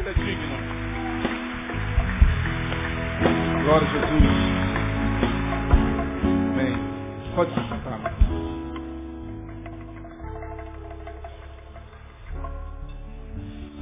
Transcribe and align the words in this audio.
Ele 0.00 0.08
é 0.08 0.12
digno. 0.14 0.56
Glória 3.64 3.86
a 3.86 3.90
Jesus. 3.90 4.24
Amém. 6.54 6.74
Pode 7.34 7.50
se 7.50 7.60
sentar. 7.68 8.00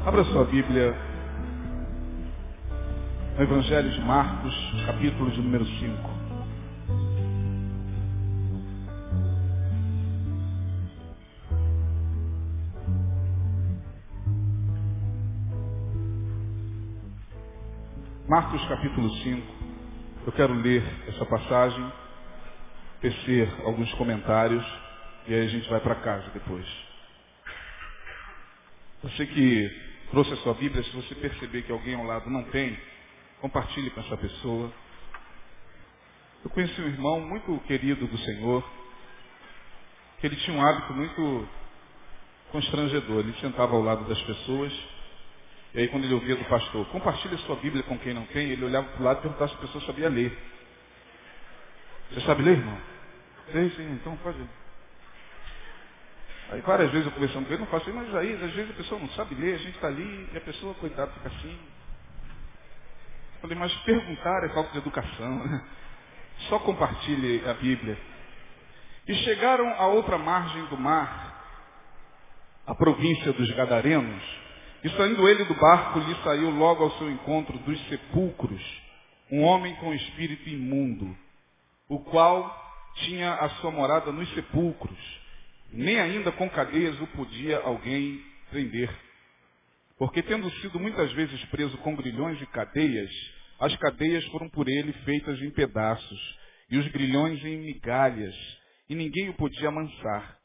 Abra 0.05 0.25
sua 0.25 0.45
Bíblia 0.47 0.93
no 3.37 3.43
Evangelho 3.45 3.89
de 3.89 4.01
Marcos, 4.01 4.55
capítulo 4.87 5.31
de 5.31 5.41
número 5.41 5.65
5. 5.65 6.18
Marcos 18.29 18.63
capítulo 18.69 19.09
5. 19.23 19.55
Eu 20.27 20.33
quero 20.33 20.53
ler 20.53 20.85
essa 21.09 21.25
passagem, 21.25 21.93
tecer 23.01 23.51
alguns 23.65 23.91
comentários 23.95 24.63
e 25.27 25.33
aí 25.33 25.47
a 25.47 25.49
gente 25.49 25.67
vai 25.71 25.81
para 25.81 25.95
casa 25.95 26.29
depois. 26.35 26.67
Você 29.03 29.25
que 29.25 29.71
trouxe 30.11 30.35
a 30.35 30.37
sua 30.37 30.53
Bíblia, 30.53 30.85
se 30.85 30.95
você 30.95 31.15
perceber 31.15 31.63
que 31.63 31.73
alguém 31.73 31.95
ao 31.95 32.05
lado 32.05 32.29
não 32.29 32.45
tem, 32.51 32.79
compartilhe 33.41 33.89
com 33.89 34.01
essa 34.01 34.17
pessoa. 34.19 34.71
Eu 36.45 36.51
conheci 36.51 36.79
um 36.83 36.87
irmão 36.89 37.23
muito 37.23 37.59
querido 37.61 38.07
do 38.07 38.19
Senhor, 38.19 38.63
que 40.21 40.27
ele 40.27 40.37
tinha 40.37 40.55
um 40.55 40.63
hábito 40.63 40.93
muito 40.93 41.49
constrangedor. 42.53 43.21
Ele 43.21 43.33
sentava 43.41 43.75
ao 43.75 43.81
lado 43.81 44.05
das 44.05 44.21
pessoas 44.21 44.98
e 45.79 45.83
aí 45.83 45.89
quando 45.89 46.03
ele 46.03 46.15
ouvia 46.15 46.35
do 46.35 46.45
pastor, 46.47 46.85
compartilhe 46.89 47.37
a 47.37 47.39
sua 47.39 47.55
Bíblia 47.55 47.85
com 47.85 47.97
quem 48.01 48.13
não 48.13 48.27
tem, 48.27 48.51
ele 48.51 48.65
olhava 48.65 48.89
para 48.89 49.01
o 49.01 49.05
lado 49.05 49.19
e 49.19 49.23
perguntava 49.23 49.49
se 49.49 49.57
a 49.57 49.61
pessoa 49.61 49.85
sabia 49.87 50.09
ler. 50.09 50.37
Você 52.11 52.21
sabe 52.23 52.43
ler, 52.43 52.59
irmão? 52.59 52.77
Sei, 53.53 53.71
sim, 53.71 53.93
então 53.93 54.17
pode. 54.17 54.45
Aí 56.51 56.61
várias 56.63 56.91
vezes 56.91 57.07
eu 57.07 57.13
conversando 57.13 57.47
com 57.47 57.53
ele, 57.53 57.61
não 57.61 57.69
faço 57.69 57.95
mas 57.95 58.13
aí 58.17 58.35
às 58.35 58.53
vezes 58.55 58.73
a 58.73 58.75
pessoa 58.75 59.01
não 59.01 59.09
sabe 59.11 59.37
ler, 59.37 59.55
a 59.55 59.59
gente 59.59 59.77
está 59.77 59.87
ali 59.87 60.29
e 60.33 60.37
a 60.37 60.41
pessoa, 60.41 60.75
coitada, 60.75 61.13
fica 61.13 61.29
assim. 61.29 61.57
Falei, 63.41 63.57
mas 63.57 63.73
perguntar 63.83 64.45
é 64.47 64.49
falta 64.49 64.73
de 64.73 64.79
educação, 64.79 65.47
né? 65.47 65.65
Só 66.49 66.59
compartilhe 66.59 67.49
a 67.49 67.55
Bíblia. 67.55 67.97
E 69.07 69.15
chegaram 69.15 69.69
à 69.75 69.87
outra 69.87 70.19
margem 70.19 70.65
do 70.65 70.77
mar, 70.77 71.41
a 72.67 72.75
província 72.75 73.33
dos 73.33 73.49
Gadarenos, 73.53 74.48
e 74.85 74.91
saindo 74.91 75.29
ele 75.29 75.45
do 75.45 75.55
barco, 75.55 75.99
lhe 75.99 76.15
saiu 76.23 76.51
logo 76.51 76.85
ao 76.85 76.91
seu 76.99 77.11
encontro 77.11 77.59
dos 77.59 77.89
sepulcros 77.89 78.63
um 79.31 79.43
homem 79.43 79.75
com 79.77 79.93
espírito 79.93 80.49
imundo, 80.49 81.17
o 81.89 81.99
qual 82.01 82.67
tinha 82.95 83.35
a 83.35 83.49
sua 83.57 83.71
morada 83.71 84.11
nos 84.11 84.29
sepulcros. 84.35 84.99
Nem 85.71 85.99
ainda 86.01 86.33
com 86.33 86.49
cadeias 86.49 86.99
o 87.01 87.07
podia 87.09 87.59
alguém 87.59 88.23
prender. 88.51 88.91
Porque 89.99 90.23
tendo 90.23 90.51
sido 90.61 90.81
muitas 90.81 91.13
vezes 91.13 91.45
preso 91.47 91.77
com 91.79 91.95
grilhões 91.95 92.41
e 92.41 92.47
cadeias, 92.47 93.11
as 93.61 93.75
cadeias 93.77 94.25
foram 94.27 94.49
por 94.49 94.69
ele 94.69 94.93
feitas 95.05 95.41
em 95.43 95.51
pedaços, 95.51 96.39
e 96.71 96.79
os 96.79 96.89
grilhões 96.89 97.43
em 97.45 97.59
migalhas, 97.59 98.35
e 98.89 98.95
ninguém 98.95 99.29
o 99.29 99.35
podia 99.35 99.69
amansar. 99.69 100.38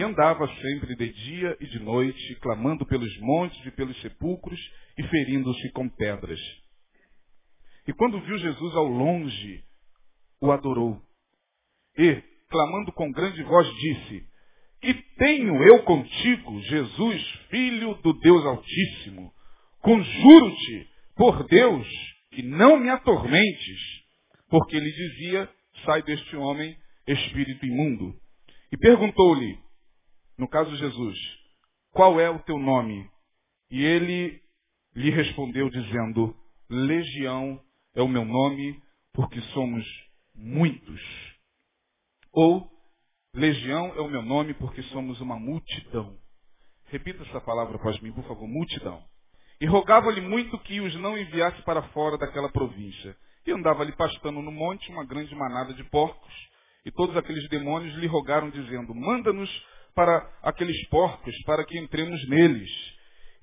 E 0.00 0.02
andava 0.02 0.48
sempre 0.62 0.96
de 0.96 1.12
dia 1.12 1.58
e 1.60 1.66
de 1.66 1.78
noite, 1.78 2.34
clamando 2.36 2.86
pelos 2.86 3.14
montes 3.18 3.66
e 3.66 3.70
pelos 3.70 4.00
sepulcros 4.00 4.58
e 4.96 5.02
ferindo-se 5.02 5.70
com 5.72 5.90
pedras. 5.90 6.40
E 7.86 7.92
quando 7.92 8.18
viu 8.22 8.38
Jesus 8.38 8.74
ao 8.76 8.86
longe, 8.86 9.62
o 10.40 10.50
adorou. 10.52 11.02
E, 11.98 12.14
clamando 12.48 12.90
com 12.92 13.12
grande 13.12 13.42
voz, 13.42 13.68
disse, 13.74 14.26
Que 14.80 14.94
tenho 15.18 15.62
eu 15.64 15.82
contigo, 15.82 16.62
Jesus, 16.62 17.22
Filho 17.50 17.92
do 17.96 18.14
Deus 18.14 18.42
Altíssimo? 18.46 19.30
Conjuro-te, 19.82 20.88
por 21.14 21.46
Deus, 21.46 21.86
que 22.30 22.42
não 22.42 22.78
me 22.78 22.88
atormentes. 22.88 23.80
Porque 24.48 24.76
ele 24.78 24.90
dizia, 24.90 25.46
sai 25.84 26.02
deste 26.04 26.36
homem, 26.36 26.74
espírito 27.06 27.66
imundo. 27.66 28.14
E 28.72 28.78
perguntou-lhe, 28.78 29.58
no 30.40 30.48
caso 30.48 30.74
Jesus, 30.74 31.18
qual 31.92 32.18
é 32.18 32.30
o 32.30 32.38
teu 32.38 32.58
nome? 32.58 33.06
E 33.70 33.84
ele 33.84 34.40
lhe 34.96 35.10
respondeu 35.10 35.68
dizendo, 35.68 36.34
Legião 36.66 37.60
é 37.94 38.00
o 38.00 38.08
meu 38.08 38.24
nome, 38.24 38.82
porque 39.12 39.38
somos 39.52 39.84
muitos. 40.34 40.98
Ou, 42.32 42.66
Legião 43.34 43.92
é 43.96 44.00
o 44.00 44.08
meu 44.08 44.22
nome, 44.22 44.54
porque 44.54 44.82
somos 44.84 45.20
uma 45.20 45.38
multidão. 45.38 46.16
Repita 46.86 47.22
essa 47.24 47.40
palavra 47.42 47.76
após 47.76 48.00
mim, 48.00 48.10
por 48.10 48.24
favor, 48.24 48.48
multidão. 48.48 49.04
E 49.60 49.66
rogava-lhe 49.66 50.22
muito 50.22 50.58
que 50.60 50.80
os 50.80 50.94
não 50.94 51.18
enviasse 51.18 51.60
para 51.64 51.82
fora 51.90 52.16
daquela 52.16 52.50
província. 52.50 53.14
E 53.46 53.52
andava-lhe 53.52 53.92
pastando 53.92 54.40
no 54.40 54.50
monte 54.50 54.90
uma 54.90 55.04
grande 55.04 55.34
manada 55.34 55.74
de 55.74 55.84
porcos. 55.84 56.32
E 56.86 56.90
todos 56.90 57.14
aqueles 57.14 57.46
demônios 57.50 57.94
lhe 57.96 58.06
rogaram, 58.06 58.48
dizendo, 58.48 58.94
manda-nos 58.94 59.50
para 60.00 60.30
aqueles 60.42 60.88
porcos, 60.88 61.36
para 61.44 61.62
que 61.62 61.78
entremos 61.78 62.26
neles. 62.26 62.70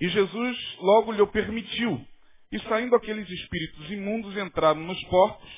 E 0.01 0.09
Jesus 0.09 0.57
logo 0.79 1.12
lhe 1.12 1.23
permitiu. 1.28 2.03
E 2.51 2.59
saindo 2.62 2.95
aqueles 2.95 3.29
espíritos 3.29 3.91
imundos 3.91 4.35
entraram 4.35 4.81
nos 4.81 5.00
porcos, 5.03 5.50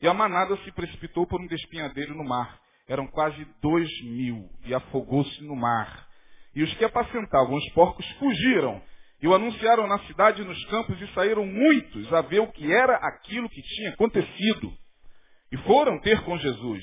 e 0.00 0.08
a 0.08 0.14
manada 0.14 0.56
se 0.64 0.72
precipitou 0.72 1.26
por 1.26 1.42
um 1.42 1.46
despinhadeiro 1.46 2.14
no 2.14 2.24
mar. 2.24 2.58
Eram 2.88 3.06
quase 3.06 3.46
dois 3.60 3.90
mil, 4.04 4.48
e 4.64 4.74
afogou-se 4.74 5.44
no 5.44 5.54
mar. 5.54 6.08
E 6.54 6.62
os 6.62 6.72
que 6.74 6.86
apacentavam 6.86 7.54
os 7.54 7.72
porcos 7.74 8.06
fugiram, 8.12 8.80
e 9.20 9.28
o 9.28 9.34
anunciaram 9.34 9.86
na 9.86 9.98
cidade 10.06 10.40
e 10.40 10.44
nos 10.46 10.64
campos, 10.66 10.98
e 11.02 11.06
saíram 11.12 11.44
muitos 11.44 12.10
a 12.14 12.22
ver 12.22 12.40
o 12.40 12.50
que 12.50 12.72
era 12.72 12.96
aquilo 12.96 13.50
que 13.50 13.60
tinha 13.60 13.90
acontecido. 13.90 14.72
E 15.52 15.58
foram 15.58 16.00
ter 16.00 16.22
com 16.22 16.38
Jesus, 16.38 16.82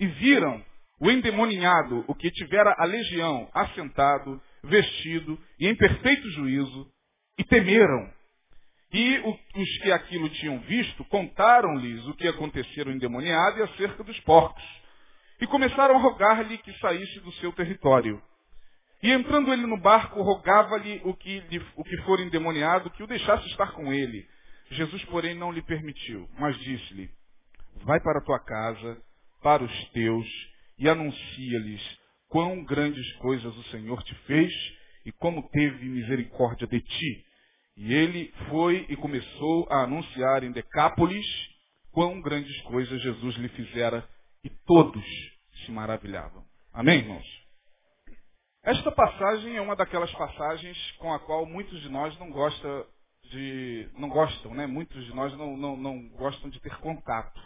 e 0.00 0.06
viram 0.08 0.64
o 1.00 1.10
endemoniado, 1.10 2.04
o 2.08 2.14
que 2.14 2.30
tivera 2.30 2.74
a 2.78 2.84
legião, 2.84 3.50
assentado, 3.52 4.40
vestido 4.64 5.38
e 5.58 5.68
em 5.68 5.76
perfeito 5.76 6.28
juízo, 6.30 6.90
e 7.38 7.44
temeram. 7.44 8.10
E 8.92 9.18
os 9.18 9.78
que 9.82 9.92
aquilo 9.92 10.28
tinham 10.30 10.58
visto 10.60 11.04
contaram-lhes 11.06 12.06
o 12.06 12.14
que 12.14 12.26
acontecera 12.26 12.88
ao 12.88 12.96
endemoniado 12.96 13.58
e 13.58 13.62
acerca 13.62 14.02
dos 14.02 14.18
porcos. 14.20 14.62
E 15.40 15.46
começaram 15.46 15.96
a 15.96 16.00
rogar-lhe 16.00 16.56
que 16.58 16.72
saísse 16.78 17.20
do 17.20 17.32
seu 17.32 17.52
território. 17.52 18.22
E 19.02 19.12
entrando 19.12 19.52
ele 19.52 19.66
no 19.66 19.76
barco, 19.76 20.22
rogava-lhe 20.22 21.02
o 21.04 21.14
que, 21.14 21.42
o 21.76 21.84
que 21.84 21.96
for 21.98 22.20
endemoniado 22.20 22.90
que 22.90 23.02
o 23.02 23.06
deixasse 23.06 23.46
estar 23.48 23.72
com 23.72 23.92
ele. 23.92 24.26
Jesus, 24.70 25.04
porém, 25.04 25.34
não 25.34 25.52
lhe 25.52 25.62
permitiu, 25.62 26.28
mas 26.38 26.58
disse-lhe, 26.58 27.10
vai 27.84 28.00
para 28.00 28.18
a 28.18 28.24
tua 28.24 28.40
casa, 28.40 29.00
para 29.42 29.62
os 29.62 29.90
teus, 29.90 30.26
e 30.78 30.88
anuncia-lhes 30.88 31.82
quão 32.28 32.64
grandes 32.64 33.10
coisas 33.14 33.56
o 33.56 33.62
Senhor 33.64 34.02
te 34.02 34.14
fez 34.26 34.52
e 35.04 35.12
como 35.12 35.48
teve 35.50 35.84
misericórdia 35.86 36.66
de 36.66 36.80
ti. 36.80 37.24
E 37.76 37.92
ele 37.92 38.32
foi 38.48 38.86
e 38.88 38.96
começou 38.96 39.66
a 39.70 39.84
anunciar 39.84 40.42
em 40.42 40.50
Decápolis 40.50 41.26
quão 41.92 42.20
grandes 42.20 42.60
coisas 42.62 43.00
Jesus 43.02 43.36
lhe 43.36 43.48
fizera 43.50 44.06
e 44.44 44.50
todos 44.66 45.04
se 45.64 45.70
maravilhavam. 45.70 46.44
Amém, 46.72 46.98
irmãos? 46.98 47.26
Esta 48.62 48.90
passagem 48.90 49.56
é 49.56 49.60
uma 49.60 49.76
daquelas 49.76 50.12
passagens 50.12 50.76
com 50.98 51.12
a 51.12 51.20
qual 51.20 51.46
muitos 51.46 51.80
de 51.82 51.88
nós 51.88 52.18
não 52.18 52.30
gostam 52.30 52.86
de, 53.30 53.88
não 53.94 54.08
gostam, 54.08 54.54
né? 54.54 54.66
Muitos 54.66 55.04
de 55.04 55.14
nós 55.14 55.36
não, 55.36 55.56
não, 55.56 55.76
não 55.76 56.08
gostam 56.10 56.50
de 56.50 56.60
ter 56.60 56.76
contato. 56.78 57.40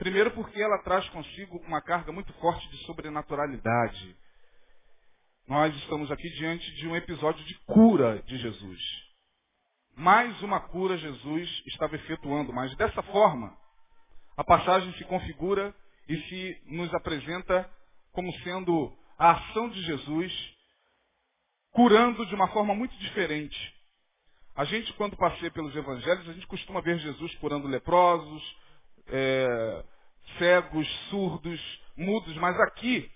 Primeiro 0.00 0.30
porque 0.30 0.58
ela 0.58 0.78
traz 0.78 1.06
consigo 1.10 1.58
uma 1.58 1.82
carga 1.82 2.10
muito 2.10 2.32
forte 2.40 2.66
de 2.70 2.78
sobrenaturalidade. 2.86 4.16
Nós 5.46 5.76
estamos 5.76 6.10
aqui 6.10 6.26
diante 6.36 6.74
de 6.76 6.88
um 6.88 6.96
episódio 6.96 7.44
de 7.44 7.54
cura 7.66 8.22
de 8.22 8.38
Jesus. 8.38 8.80
Mais 9.94 10.40
uma 10.40 10.58
cura 10.58 10.96
Jesus 10.96 11.62
estava 11.66 11.96
efetuando, 11.96 12.50
mas 12.50 12.74
dessa 12.76 13.02
forma, 13.02 13.54
a 14.38 14.42
passagem 14.42 14.90
se 14.94 15.04
configura 15.04 15.74
e 16.08 16.16
se 16.16 16.62
nos 16.64 16.94
apresenta 16.94 17.70
como 18.10 18.32
sendo 18.38 18.96
a 19.18 19.32
ação 19.32 19.68
de 19.68 19.82
Jesus 19.82 20.32
curando 21.72 22.24
de 22.24 22.34
uma 22.34 22.48
forma 22.48 22.74
muito 22.74 22.96
diferente. 22.96 23.74
A 24.56 24.64
gente, 24.64 24.94
quando 24.94 25.14
passeia 25.14 25.50
pelos 25.50 25.76
evangelhos, 25.76 26.26
a 26.26 26.32
gente 26.32 26.46
costuma 26.46 26.80
ver 26.80 26.98
Jesus 27.00 27.34
curando 27.34 27.68
leprosos, 27.68 28.69
é, 29.10 29.84
cegos, 30.38 30.88
surdos, 31.10 31.60
mudos, 31.96 32.36
mas 32.36 32.58
aqui 32.60 33.10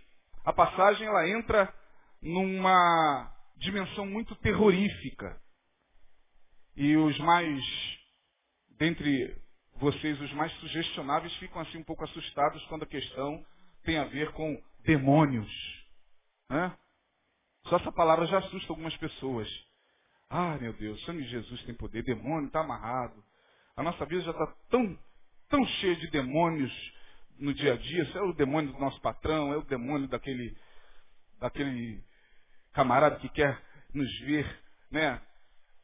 a 0.45 0.53
passagem 0.53 1.07
ela 1.07 1.29
entra 1.29 1.73
numa 2.21 3.33
dimensão 3.57 4.07
muito 4.07 4.35
terrorífica. 4.37 5.41
E 6.77 6.97
os 6.97 7.19
mais, 7.19 7.65
dentre 8.79 9.41
vocês, 9.77 10.21
os 10.21 10.33
mais 10.33 10.53
sugestionáveis, 10.55 11.35
ficam 11.37 11.63
assim 11.63 11.79
um 11.79 11.85
pouco 11.85 12.05
assustados 12.05 12.65
quando 12.67 12.83
a 12.83 12.87
questão 12.87 13.45
tem 13.85 13.99
a 13.99 14.05
ver 14.05 14.33
com 14.33 14.61
demônios. 14.81 15.51
Né? 16.51 16.77
Só 17.67 17.77
essa 17.77 17.93
palavra 17.93 18.27
já 18.27 18.39
assusta 18.39 18.73
algumas 18.73 18.97
pessoas. 18.97 19.49
Ah, 20.29 20.57
meu 20.59 20.73
Deus, 20.73 21.03
sangue 21.05 21.23
de 21.23 21.31
Jesus 21.31 21.63
tem 21.65 21.75
poder, 21.75 22.03
demônio 22.03 22.49
está 22.49 22.61
amarrado. 22.61 23.23
A 23.77 23.83
nossa 23.83 24.05
vida 24.05 24.23
já 24.23 24.31
está 24.31 24.47
tão, 24.71 24.99
tão 25.49 25.65
cheia 25.67 25.97
de 25.97 26.11
demônios 26.11 26.73
no 27.39 27.53
dia 27.53 27.75
a 27.75 27.77
dia. 27.77 28.03
Isso 28.03 28.19
é 28.19 28.23
o 28.23 28.33
demônio 28.33 28.73
do 28.73 28.79
nosso 28.79 29.01
patrão, 29.01 29.53
é 29.53 29.57
o 29.57 29.65
demônio 29.65 30.09
daquele, 30.09 30.57
daquele 31.41 32.03
camarada 32.73 33.17
que 33.17 33.29
quer 33.29 33.61
nos 33.93 34.11
ver 34.21 34.47
né, 34.91 35.21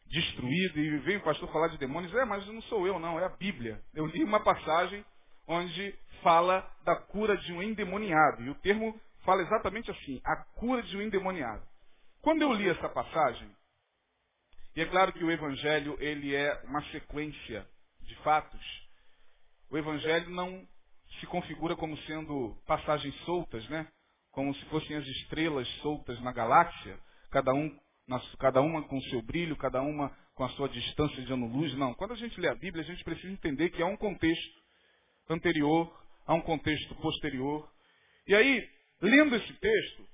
destruído. 0.07 0.79
E 0.79 0.99
vem 0.99 1.17
o 1.17 1.23
pastor 1.23 1.51
falar 1.53 1.69
de 1.69 1.79
demônios. 1.79 2.15
É, 2.15 2.25
mas 2.25 2.47
não 2.47 2.63
sou 2.63 2.87
eu, 2.87 2.99
não, 2.99 3.19
é 3.19 3.25
a 3.25 3.31
Bíblia. 3.31 3.81
Eu 3.95 4.07
li 4.07 4.23
uma 4.25 4.41
passagem 4.41 5.05
onde 5.47 5.95
fala 6.23 6.69
da 6.85 6.97
cura 6.97 7.37
de 7.37 7.53
um 7.53 7.63
endemoniado. 7.63 8.43
E 8.43 8.51
o 8.51 8.55
termo 8.57 8.99
fala 9.25 9.43
exatamente 9.43 9.91
assim, 9.91 10.21
a 10.25 10.37
cura 10.55 10.83
de 10.83 10.97
um 10.97 11.03
endemoniado. 11.03 11.63
Quando 12.23 12.43
eu 12.43 12.53
li 12.53 12.69
essa 12.69 12.89
passagem, 12.89 13.51
e 14.77 14.81
é 14.81 14.87
claro 14.87 15.13
que 15.13 15.25
o 15.25 15.31
Evangelho 15.31 15.97
ele 16.01 16.35
é 16.35 16.63
uma 16.65 16.83
sequência 16.91 17.67
de 18.03 18.15
fatos, 18.17 18.90
o 19.71 19.79
Evangelho 19.79 20.29
não 20.31 20.67
se 21.19 21.27
configura 21.27 21.77
como 21.77 21.97
sendo 21.99 22.57
passagens 22.67 23.15
soltas, 23.25 23.67
né? 23.69 23.87
Como 24.33 24.55
se 24.55 24.65
fossem 24.67 24.97
as 24.97 25.07
estrelas 25.07 25.69
soltas 25.81 26.21
na 26.21 26.33
galáxia, 26.33 26.99
cada, 27.31 27.53
um, 27.53 27.79
cada 28.39 28.61
uma 28.61 28.83
com 28.83 29.01
seu 29.03 29.23
brilho, 29.23 29.57
cada 29.57 29.81
uma 29.83 30.15
com 30.35 30.45
a 30.45 30.49
sua 30.51 30.69
distância 30.69 31.23
de 31.23 31.33
ano-luz. 31.33 31.75
Não. 31.75 31.95
Quando 31.95 32.13
a 32.13 32.17
gente 32.17 32.41
lê 32.41 32.49
a 32.49 32.55
Bíblia, 32.55 32.83
a 32.83 32.87
gente 32.87 33.05
precisa 33.05 33.33
entender 33.33 33.71
que 33.71 33.83
há 33.83 33.87
um 33.87 33.97
contexto 33.97 34.61
anterior, 35.29 35.93
há 36.27 36.35
um 36.35 36.41
contexto 36.41 36.95
posterior. 36.97 37.69
E 38.27 38.35
aí, 38.35 38.69
lendo 39.01 39.35
esse 39.37 39.53
texto, 39.55 40.09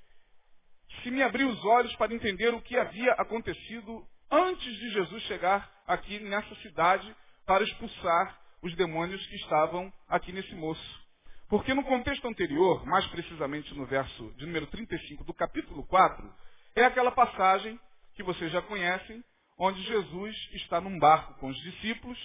se 1.02 1.10
me 1.10 1.22
abriu 1.22 1.48
os 1.48 1.64
olhos 1.64 1.94
para 1.96 2.14
entender 2.14 2.54
o 2.54 2.62
que 2.62 2.76
havia 2.76 3.12
acontecido 3.12 4.06
antes 4.30 4.76
de 4.76 4.90
Jesus 4.90 5.22
chegar 5.24 5.70
aqui 5.86 6.18
nessa 6.20 6.54
cidade 6.56 7.14
para 7.46 7.64
expulsar 7.64 8.45
os 8.62 8.74
demônios 8.76 9.24
que 9.26 9.36
estavam 9.36 9.92
aqui 10.08 10.32
nesse 10.32 10.54
moço. 10.54 11.06
Porque 11.48 11.72
no 11.74 11.84
contexto 11.84 12.26
anterior, 12.26 12.84
mais 12.86 13.06
precisamente 13.08 13.72
no 13.74 13.86
verso 13.86 14.32
de 14.36 14.46
número 14.46 14.66
35 14.66 15.24
do 15.24 15.32
capítulo 15.32 15.86
4, 15.86 16.34
é 16.74 16.84
aquela 16.84 17.12
passagem 17.12 17.78
que 18.14 18.22
vocês 18.22 18.50
já 18.50 18.60
conhecem, 18.62 19.22
onde 19.58 19.80
Jesus 19.82 20.36
está 20.54 20.80
num 20.80 20.98
barco 20.98 21.34
com 21.34 21.48
os 21.48 21.56
discípulos 21.58 22.18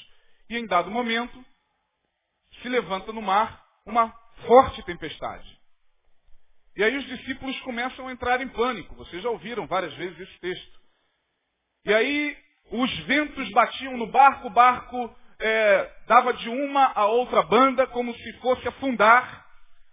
e 0.49 0.57
em 0.57 0.65
dado 0.65 0.89
momento 0.89 1.45
se 2.61 2.69
levanta 2.69 3.13
no 3.13 3.21
mar 3.21 3.63
uma 3.85 4.11
forte 4.45 4.83
tempestade. 4.83 5.59
E 6.75 6.83
aí 6.83 6.97
os 6.97 7.05
discípulos 7.05 7.59
começam 7.61 8.07
a 8.07 8.11
entrar 8.11 8.41
em 8.41 8.47
pânico. 8.49 8.95
Vocês 8.95 9.21
já 9.21 9.29
ouviram 9.29 9.67
várias 9.67 9.93
vezes 9.95 10.19
esse 10.19 10.39
texto. 10.39 10.79
E 11.85 11.93
aí 11.93 12.37
os 12.71 12.99
ventos 13.05 13.49
batiam 13.51 13.97
no 13.97 14.07
barco, 14.07 14.47
o 14.47 14.51
barco 14.51 15.15
é, 15.41 16.03
dava 16.07 16.33
de 16.33 16.49
uma 16.49 16.91
a 16.93 17.05
outra 17.07 17.41
banda 17.43 17.87
como 17.87 18.13
se 18.13 18.33
fosse 18.39 18.67
afundar. 18.67 19.45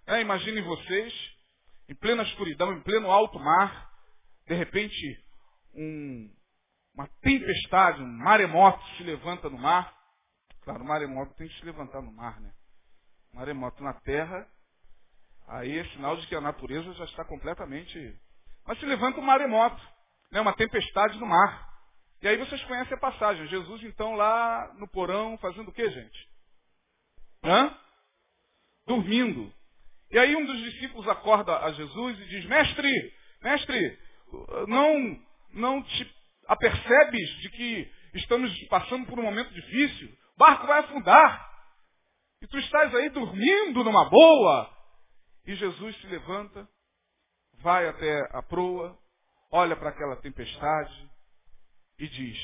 É, 0.07 0.21
imaginem 0.21 0.63
vocês, 0.63 1.13
em 1.89 1.95
plena 1.95 2.23
escuridão, 2.23 2.73
em 2.73 2.81
pleno 2.83 3.11
alto 3.11 3.39
mar, 3.39 3.91
de 4.47 4.55
repente 4.55 5.25
um, 5.75 6.31
uma 6.95 7.07
tempestade, 7.23 8.03
um 8.03 8.07
maremoto 8.07 8.85
se 8.97 9.03
levanta 9.03 9.49
no 9.49 9.59
mar. 9.59 9.95
Claro, 10.63 10.83
o 10.83 10.87
maremoto 10.87 11.35
tem 11.35 11.49
que 11.49 11.59
se 11.59 11.65
levantar 11.65 12.03
no 12.03 12.13
mar, 12.13 12.41
né? 12.41 12.53
Maremoto 13.33 13.83
na 13.83 13.95
terra, 13.95 14.47
aí 15.47 15.79
é 15.79 15.85
sinal 15.91 16.17
de 16.17 16.27
que 16.27 16.35
a 16.35 16.41
natureza 16.41 16.93
já 16.95 17.05
está 17.05 17.25
completamente. 17.25 18.19
Mas 18.67 18.79
se 18.79 18.87
levanta 18.87 19.21
um 19.21 19.25
maremoto, 19.25 19.83
né? 20.31 20.41
uma 20.41 20.55
tempestade 20.55 21.19
no 21.19 21.27
mar. 21.27 21.68
E 22.21 22.29
aí 22.29 22.37
vocês 22.37 22.63
conhecem 22.65 22.95
a 22.95 23.01
passagem. 23.01 23.47
Jesus, 23.47 23.83
então, 23.85 24.15
lá 24.15 24.75
no 24.79 24.89
porão, 24.89 25.39
fazendo 25.39 25.69
o 25.69 25.73
que, 25.73 25.89
gente? 25.89 26.29
Hã? 27.45 27.77
Dormindo. 28.87 29.53
E 30.11 30.19
aí 30.19 30.35
um 30.35 30.45
dos 30.45 30.59
discípulos 30.59 31.07
acorda 31.09 31.59
a 31.59 31.73
Jesus 31.73 32.19
e 32.19 32.25
diz, 32.27 32.45
mestre, 32.47 33.15
mestre, 33.43 33.99
não, 34.67 35.23
não 35.53 35.83
te 35.83 36.17
apercebes 36.47 37.29
de 37.41 37.51
que 37.51 37.93
estamos 38.15 38.67
passando 38.69 39.07
por 39.07 39.19
um 39.19 39.23
momento 39.23 39.53
difícil? 39.53 40.09
O 40.35 40.39
barco 40.39 40.67
vai 40.67 40.81
afundar. 40.81 41.49
E 42.41 42.47
tu 42.47 42.59
estás 42.59 42.95
aí 42.95 43.11
dormindo 43.11 43.85
numa 43.85 44.09
boa. 44.09 44.75
E 45.47 45.55
Jesus 45.55 45.97
se 46.01 46.07
levanta, 46.07 46.69
vai 47.61 47.89
até 47.89 48.29
a 48.33 48.43
proa, 48.43 48.99
olha 49.51 49.77
para 49.77 49.91
aquela 49.91 50.17
tempestade, 50.17 51.08
e 51.99 52.09
diz: 52.09 52.39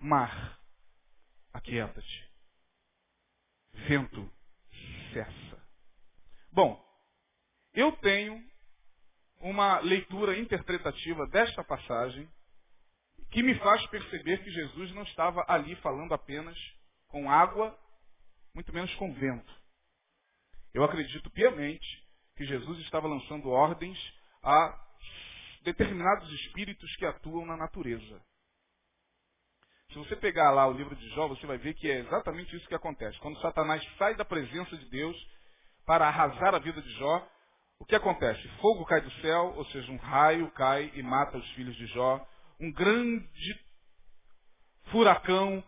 Mar, 0.00 0.58
aquieta-te. 1.52 2.30
Vento, 3.88 4.30
cessa. 5.12 5.62
Bom, 6.52 6.84
eu 7.72 7.92
tenho 7.98 8.44
uma 9.40 9.78
leitura 9.80 10.38
interpretativa 10.38 11.26
desta 11.28 11.64
passagem 11.64 12.28
que 13.30 13.42
me 13.42 13.54
faz 13.60 13.86
perceber 13.86 14.42
que 14.42 14.50
Jesus 14.50 14.92
não 14.92 15.02
estava 15.02 15.44
ali 15.48 15.76
falando 15.76 16.12
apenas 16.12 16.58
com 17.06 17.30
água, 17.30 17.78
muito 18.54 18.72
menos 18.72 18.92
com 18.96 19.12
vento. 19.14 19.60
Eu 20.74 20.84
acredito 20.84 21.30
piamente 21.30 21.86
que 22.36 22.44
Jesus 22.44 22.78
estava 22.80 23.06
lançando 23.06 23.48
ordens 23.48 23.98
a 24.42 24.86
determinados 25.62 26.30
espíritos 26.32 26.94
que 26.96 27.04
atuam 27.04 27.46
na 27.46 27.56
natureza. 27.56 28.20
Se 29.92 29.98
você 29.98 30.14
pegar 30.14 30.52
lá 30.52 30.68
o 30.68 30.72
livro 30.72 30.94
de 30.94 31.08
Jó, 31.10 31.26
você 31.26 31.44
vai 31.46 31.58
ver 31.58 31.74
que 31.74 31.90
é 31.90 31.98
exatamente 31.98 32.54
isso 32.54 32.68
que 32.68 32.74
acontece. 32.74 33.18
Quando 33.18 33.40
Satanás 33.40 33.82
sai 33.98 34.14
da 34.14 34.24
presença 34.24 34.76
de 34.76 34.88
Deus 34.88 35.16
para 35.84 36.06
arrasar 36.06 36.54
a 36.54 36.60
vida 36.60 36.80
de 36.80 36.90
Jó, 36.92 37.28
o 37.80 37.84
que 37.84 37.96
acontece? 37.96 38.46
Fogo 38.60 38.84
cai 38.84 39.00
do 39.00 39.10
céu, 39.20 39.52
ou 39.56 39.64
seja, 39.66 39.90
um 39.90 39.96
raio 39.96 40.48
cai 40.52 40.92
e 40.94 41.02
mata 41.02 41.38
os 41.38 41.50
filhos 41.52 41.74
de 41.76 41.86
Jó. 41.86 42.24
Um 42.60 42.70
grande 42.70 43.60
furacão 44.92 45.64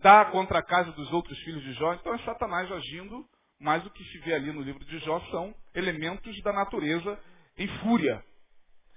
dá 0.00 0.24
contra 0.26 0.60
a 0.60 0.62
casa 0.62 0.90
dos 0.92 1.12
outros 1.12 1.38
filhos 1.40 1.62
de 1.62 1.74
Jó. 1.74 1.92
Então 1.94 2.14
é 2.14 2.18
Satanás 2.20 2.72
agindo, 2.72 3.28
mas 3.60 3.84
o 3.84 3.90
que 3.90 4.04
se 4.04 4.18
vê 4.20 4.32
ali 4.32 4.52
no 4.52 4.62
livro 4.62 4.82
de 4.86 4.98
Jó 5.00 5.20
são 5.30 5.54
elementos 5.74 6.40
da 6.42 6.52
natureza 6.54 7.20
em 7.58 7.68
fúria. 7.80 8.24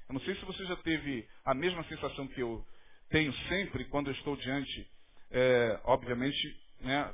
Eu 0.08 0.14
não 0.14 0.22
sei 0.22 0.36
se 0.36 0.46
você 0.46 0.66
já 0.68 0.76
teve 0.78 1.28
a 1.44 1.54
mesma 1.54 1.84
sensação 1.84 2.28
que 2.28 2.40
eu 2.40 2.66
tenho 3.12 3.34
sempre 3.48 3.86
quando 3.86 4.08
eu 4.08 4.14
estou 4.14 4.36
diante, 4.38 4.90
é, 5.30 5.80
obviamente, 5.84 6.60
né, 6.80 7.14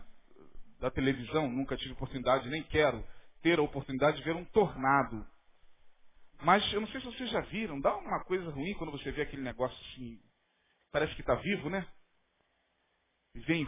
da 0.79 0.91
televisão, 0.91 1.49
nunca 1.49 1.75
tive 1.75 1.93
oportunidade, 1.93 2.49
nem 2.49 2.63
quero 2.63 3.03
ter 3.41 3.59
a 3.59 3.63
oportunidade 3.63 4.17
de 4.17 4.23
ver 4.23 4.35
um 4.35 4.45
tornado. 4.45 5.25
Mas 6.41 6.71
eu 6.71 6.79
não 6.79 6.87
sei 6.89 7.01
se 7.01 7.07
vocês 7.07 7.29
já 7.31 7.41
viram, 7.41 7.79
dá 7.81 7.95
uma 7.97 8.23
coisa 8.23 8.49
ruim 8.51 8.73
quando 8.75 8.91
você 8.91 9.11
vê 9.11 9.23
aquele 9.23 9.41
negócio 9.41 9.77
assim, 9.87 10.19
parece 10.91 11.13
que 11.15 11.21
está 11.21 11.35
vivo, 11.35 11.69
né? 11.69 11.85
E 13.35 13.39
vem 13.41 13.65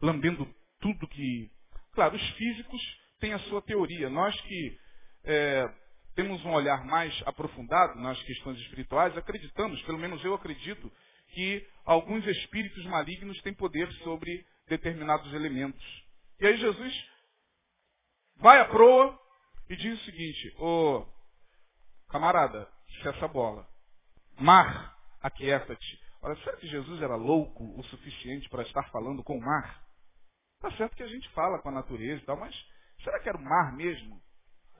lambendo 0.00 0.46
tudo 0.80 1.08
que. 1.08 1.50
Claro, 1.92 2.16
os 2.16 2.30
físicos 2.32 2.80
têm 3.18 3.32
a 3.32 3.38
sua 3.40 3.62
teoria. 3.62 4.10
Nós 4.10 4.38
que 4.42 4.78
é, 5.24 5.64
temos 6.16 6.42
um 6.46 6.52
olhar 6.52 6.84
mais 6.86 7.14
aprofundado 7.26 8.00
nas 8.00 8.20
questões 8.22 8.58
espirituais, 8.60 9.16
acreditamos, 9.16 9.80
pelo 9.82 9.98
menos 9.98 10.24
eu 10.24 10.34
acredito, 10.34 10.90
que 11.34 11.68
alguns 11.84 12.26
espíritos 12.26 12.84
malignos 12.86 13.40
têm 13.42 13.54
poder 13.54 13.92
sobre 14.02 14.44
determinados 14.66 15.32
elementos. 15.34 15.84
E 16.40 16.46
aí 16.46 16.56
Jesus 16.56 17.10
vai 18.36 18.58
à 18.58 18.64
proa 18.64 19.18
e 19.68 19.76
diz 19.76 20.00
o 20.00 20.04
seguinte, 20.06 20.54
ô 20.58 21.00
oh, 21.00 21.06
camarada, 22.08 22.66
cessa 23.02 23.26
a 23.26 23.28
bola. 23.28 23.68
Mar, 24.40 24.96
aquieta-te. 25.20 26.00
Olha, 26.22 26.36
será 26.36 26.56
que 26.56 26.66
Jesus 26.66 27.02
era 27.02 27.14
louco 27.14 27.78
o 27.78 27.84
suficiente 27.84 28.48
para 28.48 28.62
estar 28.62 28.84
falando 28.90 29.22
com 29.22 29.36
o 29.36 29.44
mar? 29.44 29.86
Tá 30.60 30.70
certo 30.72 30.96
que 30.96 31.02
a 31.02 31.08
gente 31.08 31.28
fala 31.30 31.58
com 31.58 31.68
a 31.68 31.72
natureza 31.72 32.22
e 32.22 32.24
tal, 32.24 32.38
mas 32.38 32.54
será 33.04 33.20
que 33.20 33.28
era 33.28 33.36
o 33.36 33.44
mar 33.44 33.76
mesmo? 33.76 34.18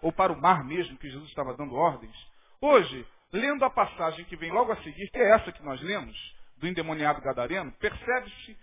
Ou 0.02 0.12
para 0.12 0.32
o 0.32 0.40
mar 0.40 0.64
mesmo 0.64 0.96
que 0.98 1.10
Jesus 1.10 1.28
estava 1.28 1.54
dando 1.54 1.74
ordens. 1.74 2.16
Hoje, 2.60 3.06
lendo 3.32 3.64
a 3.64 3.70
passagem 3.70 4.24
que 4.24 4.36
vem 4.36 4.50
logo 4.50 4.72
a 4.72 4.82
seguir, 4.82 5.10
que 5.10 5.18
é 5.18 5.34
essa 5.34 5.52
que 5.52 5.62
nós 5.62 5.80
lemos, 5.82 6.16
do 6.58 6.66
endemoniado 6.66 7.20
gadareno, 7.20 7.72
percebe-se 7.72 8.56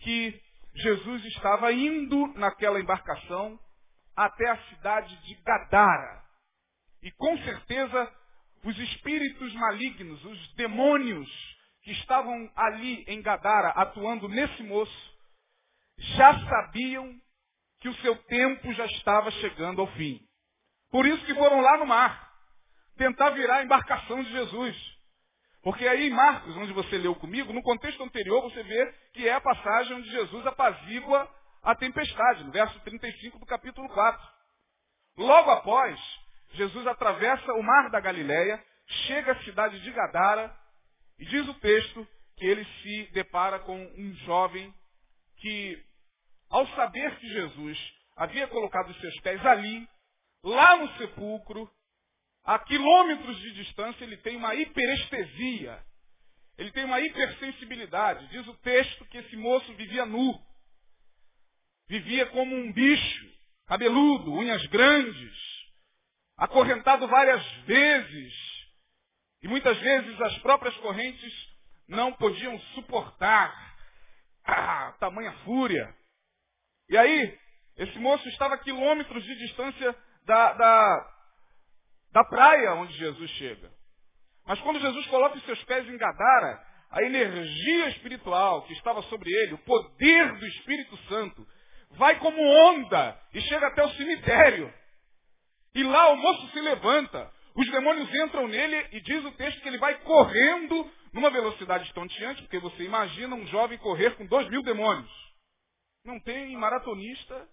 que 0.00 0.40
Jesus 0.74 1.24
estava 1.26 1.72
indo 1.72 2.28
naquela 2.34 2.80
embarcação 2.80 3.58
até 4.16 4.48
a 4.50 4.58
cidade 4.68 5.16
de 5.22 5.34
Gadara. 5.42 6.22
E 7.02 7.10
com 7.12 7.36
certeza 7.38 8.12
os 8.64 8.76
espíritos 8.78 9.54
malignos, 9.54 10.24
os 10.24 10.54
demônios 10.54 11.28
que 11.82 11.92
estavam 11.92 12.50
ali 12.56 13.04
em 13.06 13.22
Gadara 13.22 13.68
atuando 13.70 14.28
nesse 14.28 14.62
moço 14.62 15.18
já 15.96 16.38
sabiam 16.46 17.14
que 17.80 17.88
o 17.88 17.94
seu 17.96 18.16
tempo 18.24 18.72
já 18.72 18.84
estava 18.86 19.30
chegando 19.32 19.80
ao 19.80 19.86
fim. 19.92 20.27
Por 20.90 21.06
isso 21.06 21.24
que 21.24 21.34
foram 21.34 21.60
lá 21.60 21.76
no 21.78 21.86
mar 21.86 22.28
tentar 22.96 23.30
virar 23.30 23.58
a 23.58 23.62
embarcação 23.62 24.22
de 24.22 24.30
Jesus. 24.30 24.98
Porque 25.62 25.86
aí 25.86 26.08
em 26.08 26.10
Marcos, 26.10 26.56
onde 26.56 26.72
você 26.72 26.98
leu 26.98 27.14
comigo, 27.14 27.52
no 27.52 27.62
contexto 27.62 28.02
anterior 28.02 28.42
você 28.42 28.62
vê 28.62 28.92
que 29.12 29.28
é 29.28 29.32
a 29.32 29.40
passagem 29.40 29.96
onde 29.96 30.10
Jesus 30.10 30.46
apazigua 30.46 31.28
a 31.62 31.74
tempestade, 31.74 32.44
no 32.44 32.50
verso 32.50 32.78
35 32.80 33.38
do 33.38 33.46
capítulo 33.46 33.88
4. 33.88 34.28
Logo 35.16 35.50
após, 35.50 36.00
Jesus 36.52 36.86
atravessa 36.86 37.52
o 37.54 37.62
mar 37.62 37.90
da 37.90 38.00
Galileia, 38.00 38.62
chega 39.06 39.32
à 39.32 39.42
cidade 39.42 39.80
de 39.80 39.90
Gadara, 39.90 40.54
e 41.18 41.26
diz 41.26 41.46
o 41.48 41.54
texto 41.54 42.06
que 42.36 42.46
ele 42.46 42.64
se 42.64 43.10
depara 43.12 43.58
com 43.58 43.76
um 43.76 44.14
jovem 44.24 44.72
que, 45.38 45.84
ao 46.48 46.66
saber 46.68 47.16
que 47.18 47.28
Jesus 47.28 47.78
havia 48.16 48.46
colocado 48.46 48.90
os 48.90 49.00
seus 49.00 49.20
pés 49.20 49.44
ali, 49.44 49.88
lá 50.44 50.76
no 50.76 50.96
sepulcro, 50.96 51.70
a 52.44 52.58
quilômetros 52.58 53.38
de 53.40 53.52
distância, 53.52 54.04
ele 54.04 54.16
tem 54.16 54.36
uma 54.36 54.54
hiperestesia. 54.54 55.84
Ele 56.56 56.72
tem 56.72 56.84
uma 56.84 57.00
hipersensibilidade. 57.00 58.26
Diz 58.28 58.46
o 58.48 58.54
texto 58.58 59.04
que 59.06 59.18
esse 59.18 59.36
moço 59.36 59.72
vivia 59.74 60.04
nu. 60.04 60.40
Vivia 61.88 62.26
como 62.26 62.54
um 62.54 62.72
bicho, 62.72 63.38
cabeludo, 63.66 64.32
unhas 64.32 64.64
grandes, 64.66 65.32
acorrentado 66.36 67.06
várias 67.06 67.44
vezes. 67.64 68.34
E 69.42 69.48
muitas 69.48 69.78
vezes 69.78 70.20
as 70.20 70.38
próprias 70.38 70.76
correntes 70.78 71.32
não 71.86 72.12
podiam 72.14 72.58
suportar 72.74 73.76
ah, 74.44 74.92
tamanha 74.98 75.32
fúria. 75.44 75.94
E 76.88 76.96
aí, 76.96 77.38
esse 77.76 77.98
moço 77.98 78.26
estava 78.30 78.54
a 78.54 78.58
quilômetros 78.58 79.22
de 79.22 79.34
distância 79.36 79.96
da, 80.28 80.52
da, 80.52 81.10
da 82.12 82.24
praia 82.24 82.74
onde 82.74 82.92
Jesus 82.92 83.30
chega. 83.32 83.72
Mas 84.46 84.60
quando 84.60 84.78
Jesus 84.78 85.06
coloca 85.06 85.36
os 85.36 85.44
seus 85.44 85.62
pés 85.64 85.88
em 85.88 85.96
Gadara, 85.96 86.62
a 86.90 87.02
energia 87.02 87.88
espiritual 87.88 88.62
que 88.62 88.74
estava 88.74 89.02
sobre 89.04 89.30
ele, 89.30 89.54
o 89.54 89.64
poder 89.64 90.38
do 90.38 90.46
Espírito 90.46 90.96
Santo, 91.08 91.46
vai 91.92 92.18
como 92.18 92.40
onda 92.40 93.18
e 93.32 93.40
chega 93.40 93.68
até 93.68 93.82
o 93.82 93.90
cemitério. 93.94 94.72
E 95.74 95.82
lá 95.82 96.10
o 96.10 96.16
moço 96.16 96.48
se 96.48 96.60
levanta, 96.60 97.30
os 97.56 97.70
demônios 97.70 98.14
entram 98.14 98.46
nele 98.48 98.86
e 98.92 99.00
diz 99.00 99.24
o 99.24 99.32
texto 99.32 99.60
que 99.62 99.68
ele 99.68 99.78
vai 99.78 99.98
correndo 100.00 100.90
numa 101.12 101.30
velocidade 101.30 101.84
estonteante, 101.84 102.42
porque 102.42 102.58
você 102.58 102.84
imagina 102.84 103.34
um 103.34 103.46
jovem 103.46 103.78
correr 103.78 104.14
com 104.16 104.26
dois 104.26 104.48
mil 104.50 104.62
demônios. 104.62 105.10
Não 106.04 106.20
tem 106.20 106.54
maratonista 106.56 107.48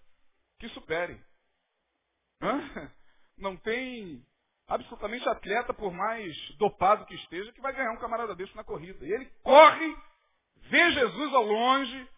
que 0.58 0.68
supere. 0.70 1.18
Não 3.38 3.56
tem 3.56 4.22
absolutamente 4.68 5.28
atleta, 5.28 5.72
por 5.72 5.92
mais 5.92 6.34
dopado 6.58 7.06
que 7.06 7.14
esteja, 7.14 7.52
que 7.52 7.60
vai 7.60 7.72
ganhar 7.72 7.92
um 7.92 7.98
camarada 7.98 8.34
desse 8.34 8.54
na 8.56 8.64
corrida. 8.64 9.04
E 9.04 9.12
ele 9.12 9.26
corre, 9.42 9.96
vê 10.68 10.90
Jesus 10.92 11.34
ao 11.34 11.44
longe, 11.44 12.08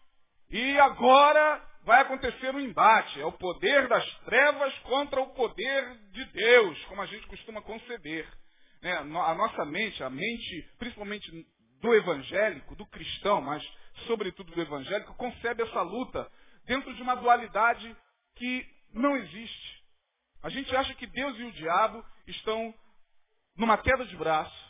e 0.49 0.79
agora 0.79 1.63
vai 1.83 2.01
acontecer 2.01 2.53
um 2.53 2.59
embate. 2.59 3.19
É 3.19 3.25
o 3.25 3.31
poder 3.31 3.87
das 3.87 4.05
trevas 4.25 4.77
contra 4.79 5.21
o 5.21 5.33
poder 5.33 5.97
de 6.11 6.25
Deus, 6.25 6.85
como 6.85 7.01
a 7.01 7.05
gente 7.05 7.27
costuma 7.27 7.61
conceder. 7.61 8.27
É, 8.81 8.93
a 8.93 9.03
nossa 9.03 9.65
mente, 9.65 10.01
a 10.03 10.09
mente, 10.09 10.73
principalmente 10.79 11.29
do 11.81 11.93
evangélico, 11.93 12.75
do 12.75 12.85
cristão, 12.87 13.41
mas 13.41 13.63
sobretudo 14.07 14.51
do 14.51 14.61
evangélico, 14.61 15.13
concebe 15.15 15.63
essa 15.63 15.81
luta 15.81 16.29
dentro 16.65 16.93
de 16.93 17.01
uma 17.01 17.15
dualidade 17.15 17.95
que 18.35 18.65
não 18.93 19.17
existe. 19.17 19.78
A 20.41 20.49
gente 20.49 20.73
acha 20.75 20.93
que 20.95 21.05
Deus 21.07 21.37
e 21.37 21.43
o 21.43 21.51
diabo 21.51 22.05
estão 22.27 22.73
numa 23.55 23.77
queda 23.77 24.05
de 24.05 24.15
braço 24.15 24.69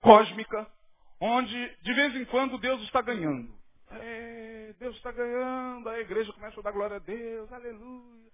cósmica, 0.00 0.70
onde 1.20 1.76
de 1.82 1.94
vez 1.94 2.14
em 2.16 2.24
quando 2.26 2.58
Deus 2.58 2.82
está 2.82 3.00
ganhando. 3.00 3.56
É, 3.90 4.74
Deus 4.78 4.96
está 4.96 5.12
ganhando, 5.12 5.88
a 5.88 5.98
igreja 6.00 6.32
começa 6.32 6.58
a 6.60 6.62
dar 6.62 6.72
glória 6.72 6.96
a 6.96 7.00
Deus, 7.00 7.50
aleluia. 7.52 8.32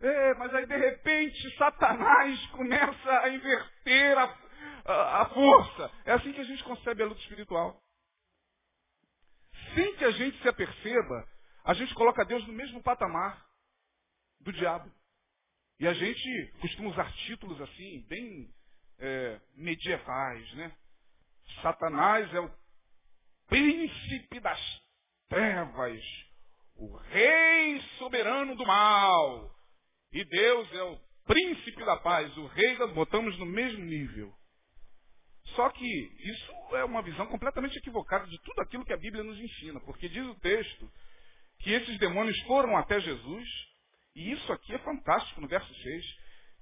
É, 0.00 0.34
mas 0.34 0.54
aí 0.54 0.66
de 0.66 0.76
repente 0.76 1.56
Satanás 1.56 2.46
começa 2.48 3.20
a 3.20 3.28
inverter 3.30 4.18
a, 4.18 4.38
a, 4.84 5.22
a 5.22 5.28
força. 5.30 5.90
É 6.04 6.12
assim 6.12 6.32
que 6.32 6.40
a 6.40 6.44
gente 6.44 6.62
concebe 6.64 7.02
a 7.02 7.06
luta 7.06 7.20
espiritual. 7.20 7.80
Sem 9.74 9.96
que 9.96 10.04
a 10.04 10.10
gente 10.10 10.40
se 10.42 10.48
aperceba, 10.48 11.26
a 11.64 11.74
gente 11.74 11.94
coloca 11.94 12.24
Deus 12.24 12.46
no 12.46 12.52
mesmo 12.52 12.82
patamar 12.82 13.44
do 14.40 14.52
diabo. 14.52 14.90
E 15.78 15.86
a 15.86 15.92
gente 15.92 16.52
costuma 16.60 16.90
usar 16.90 17.12
títulos 17.12 17.60
assim, 17.60 18.04
bem 18.08 18.48
é, 18.98 19.40
medievais, 19.54 20.54
né? 20.54 20.74
Satanás 21.62 22.32
é 22.34 22.40
o 22.40 22.50
príncipe 23.46 24.40
das 24.40 24.60
trevas, 25.28 26.02
o 26.76 26.96
rei 26.96 27.80
soberano 27.98 28.56
do 28.56 28.66
mal. 28.66 29.54
E 30.12 30.24
Deus 30.24 30.72
é 30.72 30.82
o 30.82 30.98
príncipe 31.26 31.84
da 31.84 31.96
paz, 31.98 32.34
o 32.36 32.46
rei 32.46 32.76
das... 32.78 32.92
Botamos 32.92 33.38
no 33.38 33.46
mesmo 33.46 33.84
nível. 33.84 34.32
Só 35.54 35.68
que 35.70 35.86
isso 35.86 36.52
é 36.76 36.84
uma 36.84 37.02
visão 37.02 37.26
completamente 37.26 37.76
equivocada 37.78 38.26
de 38.26 38.40
tudo 38.42 38.60
aquilo 38.60 38.84
que 38.84 38.92
a 38.92 38.98
Bíblia 38.98 39.22
nos 39.22 39.38
ensina, 39.38 39.80
porque 39.80 40.08
diz 40.08 40.26
o 40.26 40.40
texto 40.40 40.90
que 41.60 41.70
esses 41.70 41.98
demônios 41.98 42.38
foram 42.42 42.76
até 42.76 43.00
Jesus 43.00 43.48
e 44.16 44.32
isso 44.32 44.50
aqui 44.50 44.74
é 44.74 44.78
fantástico 44.78 45.42
no 45.42 45.46
verso 45.46 45.72
6. 45.74 46.04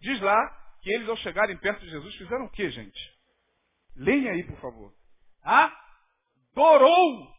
Diz 0.00 0.20
lá 0.20 0.37
que 0.82 0.92
eles, 0.92 1.08
ao 1.08 1.16
chegarem 1.18 1.56
perto 1.56 1.80
de 1.82 1.90
Jesus, 1.90 2.12
fizeram 2.16 2.46
o 2.46 2.50
que, 2.50 2.68
gente? 2.68 3.14
Leia 3.94 4.32
aí, 4.32 4.42
por 4.42 4.58
favor. 4.61 4.92
Adorou. 6.52 7.32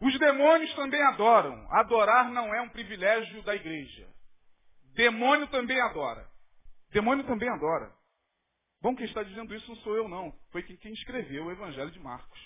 Os 0.00 0.18
demônios 0.18 0.74
também 0.74 1.00
adoram. 1.04 1.54
Adorar 1.70 2.30
não 2.32 2.52
é 2.52 2.60
um 2.62 2.68
privilégio 2.70 3.44
da 3.44 3.54
igreja. 3.54 4.12
Demônio 4.94 5.46
também 5.46 5.80
adora. 5.80 6.28
Demônio 6.90 7.24
também 7.24 7.48
adora. 7.48 7.94
Bom, 8.82 8.96
quem 8.96 9.06
está 9.06 9.22
dizendo 9.22 9.54
isso 9.54 9.68
não 9.68 9.76
sou 9.76 9.96
eu, 9.96 10.08
não. 10.08 10.36
Foi 10.50 10.64
quem 10.64 10.92
escreveu 10.92 11.44
o 11.44 11.52
Evangelho 11.52 11.92
de 11.92 12.00
Marcos. 12.00 12.40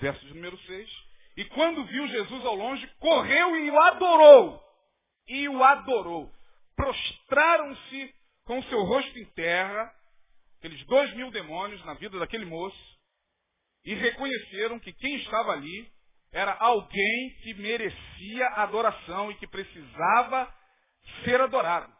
Verso 0.00 0.20
de 0.26 0.34
número 0.34 0.58
6. 0.58 0.90
E 1.36 1.44
quando 1.44 1.86
viu 1.86 2.08
Jesus 2.08 2.44
ao 2.44 2.56
longe, 2.56 2.84
correu 2.98 3.56
e 3.56 3.70
o 3.70 3.80
adorou 3.82 4.65
e 5.28 5.48
o 5.48 5.62
adorou. 5.62 6.30
Prostraram-se 6.74 8.14
com 8.44 8.58
o 8.58 8.64
seu 8.64 8.82
rosto 8.84 9.18
em 9.18 9.24
terra, 9.32 9.92
aqueles 10.58 10.84
dois 10.86 11.12
mil 11.14 11.30
demônios 11.30 11.84
na 11.84 11.94
vida 11.94 12.18
daquele 12.18 12.44
moço, 12.44 12.96
e 13.84 13.94
reconheceram 13.94 14.78
que 14.78 14.92
quem 14.92 15.16
estava 15.16 15.52
ali 15.52 15.90
era 16.32 16.52
alguém 16.58 17.30
que 17.42 17.54
merecia 17.54 18.46
adoração 18.48 19.30
e 19.30 19.36
que 19.36 19.46
precisava 19.46 20.52
ser 21.24 21.40
adorado. 21.40 21.92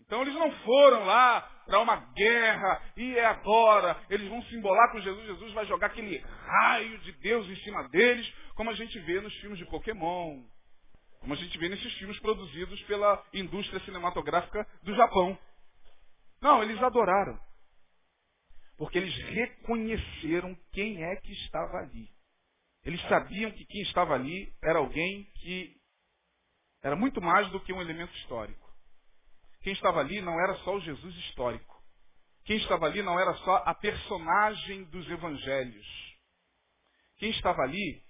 Então 0.00 0.22
eles 0.22 0.34
não 0.34 0.52
foram 0.58 1.04
lá 1.04 1.40
para 1.66 1.80
uma 1.80 1.96
guerra 1.96 2.82
e 2.96 3.16
é 3.16 3.24
agora. 3.24 3.98
Eles 4.10 4.28
vão 4.28 4.42
se 4.42 4.54
embolar 4.54 4.92
com 4.92 5.00
Jesus. 5.00 5.26
Jesus 5.26 5.52
vai 5.52 5.64
jogar 5.66 5.86
aquele 5.86 6.18
raio 6.18 6.98
de 6.98 7.12
Deus 7.12 7.48
em 7.48 7.56
cima 7.56 7.88
deles, 7.88 8.30
como 8.54 8.70
a 8.70 8.74
gente 8.74 8.98
vê 9.00 9.20
nos 9.20 9.34
filmes 9.36 9.58
de 9.58 9.66
Pokémon, 9.66 10.42
como 11.22 11.34
a 11.34 11.36
gente 11.36 11.56
vê 11.56 11.68
nesses 11.68 11.92
filmes 11.94 12.18
produzidos 12.18 12.82
pela 12.82 13.24
indústria 13.32 13.78
cinematográfica 13.84 14.66
do 14.82 14.92
Japão. 14.92 15.38
Não, 16.40 16.60
eles 16.64 16.82
adoraram. 16.82 17.38
Porque 18.76 18.98
eles 18.98 19.16
reconheceram 19.28 20.52
quem 20.72 21.00
é 21.00 21.14
que 21.20 21.32
estava 21.44 21.78
ali. 21.78 22.10
Eles 22.84 23.00
sabiam 23.02 23.52
que 23.52 23.64
quem 23.64 23.82
estava 23.82 24.14
ali 24.14 24.52
era 24.60 24.80
alguém 24.80 25.22
que 25.36 25.76
era 26.82 26.96
muito 26.96 27.22
mais 27.22 27.48
do 27.52 27.60
que 27.60 27.72
um 27.72 27.80
elemento 27.80 28.12
histórico. 28.16 28.68
Quem 29.60 29.74
estava 29.74 30.00
ali 30.00 30.20
não 30.20 30.34
era 30.40 30.56
só 30.64 30.74
o 30.74 30.80
Jesus 30.80 31.14
histórico. 31.26 31.80
Quem 32.44 32.56
estava 32.56 32.86
ali 32.86 33.00
não 33.00 33.20
era 33.20 33.32
só 33.34 33.58
a 33.64 33.72
personagem 33.76 34.82
dos 34.86 35.08
evangelhos. 35.08 35.86
Quem 37.18 37.30
estava 37.30 37.62
ali 37.62 38.02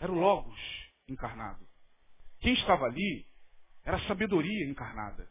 era 0.00 0.10
o 0.10 0.16
Logos 0.16 0.58
encarnado. 1.08 1.71
Quem 2.42 2.54
estava 2.54 2.86
ali 2.86 3.24
era 3.84 3.98
sabedoria 4.06 4.68
encarnada. 4.68 5.28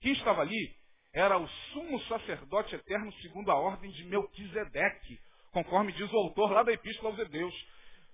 Quem 0.00 0.12
estava 0.12 0.42
ali 0.42 0.76
era 1.12 1.38
o 1.38 1.48
sumo 1.72 2.00
sacerdote 2.02 2.74
eterno 2.74 3.12
segundo 3.14 3.50
a 3.50 3.56
ordem 3.56 3.90
de 3.90 4.04
Melquisedeque, 4.04 5.18
conforme 5.50 5.92
diz 5.92 6.10
o 6.12 6.16
autor 6.16 6.52
lá 6.52 6.62
da 6.62 6.72
Epístola 6.72 7.10
aos 7.10 7.18
Hebreus. 7.18 7.54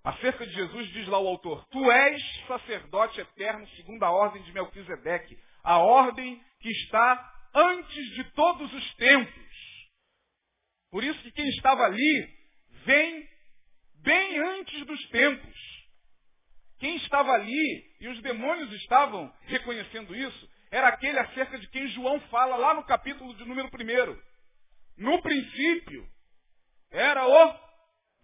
Acerca 0.02 0.46
de 0.46 0.52
Jesus 0.52 0.88
diz 0.92 1.08
lá 1.08 1.18
o 1.18 1.26
autor, 1.26 1.66
tu 1.66 1.90
és 1.90 2.22
sacerdote 2.46 3.20
eterno 3.20 3.66
segundo 3.70 4.02
a 4.04 4.10
ordem 4.10 4.42
de 4.42 4.52
Melquisedeque, 4.52 5.36
a 5.64 5.78
ordem 5.78 6.40
que 6.60 6.70
está 6.70 7.34
antes 7.52 8.10
de 8.14 8.24
todos 8.32 8.72
os 8.72 8.94
tempos. 8.94 9.56
Por 10.90 11.02
isso 11.02 11.20
que 11.22 11.32
quem 11.32 11.48
estava 11.48 11.82
ali 11.82 12.36
vem 12.84 13.28
dos 14.86 15.08
tempos. 15.08 15.75
Quem 16.78 16.96
estava 16.96 17.32
ali, 17.32 17.84
e 18.00 18.08
os 18.08 18.20
demônios 18.20 18.72
estavam 18.72 19.32
reconhecendo 19.42 20.14
isso, 20.14 20.50
era 20.70 20.88
aquele 20.88 21.18
acerca 21.18 21.58
de 21.58 21.68
quem 21.68 21.86
João 21.88 22.20
fala 22.28 22.56
lá 22.56 22.74
no 22.74 22.84
capítulo 22.84 23.34
de 23.34 23.44
número 23.44 23.68
1. 23.68 24.18
No 24.98 25.22
princípio, 25.22 26.06
era 26.90 27.26
o 27.26 27.54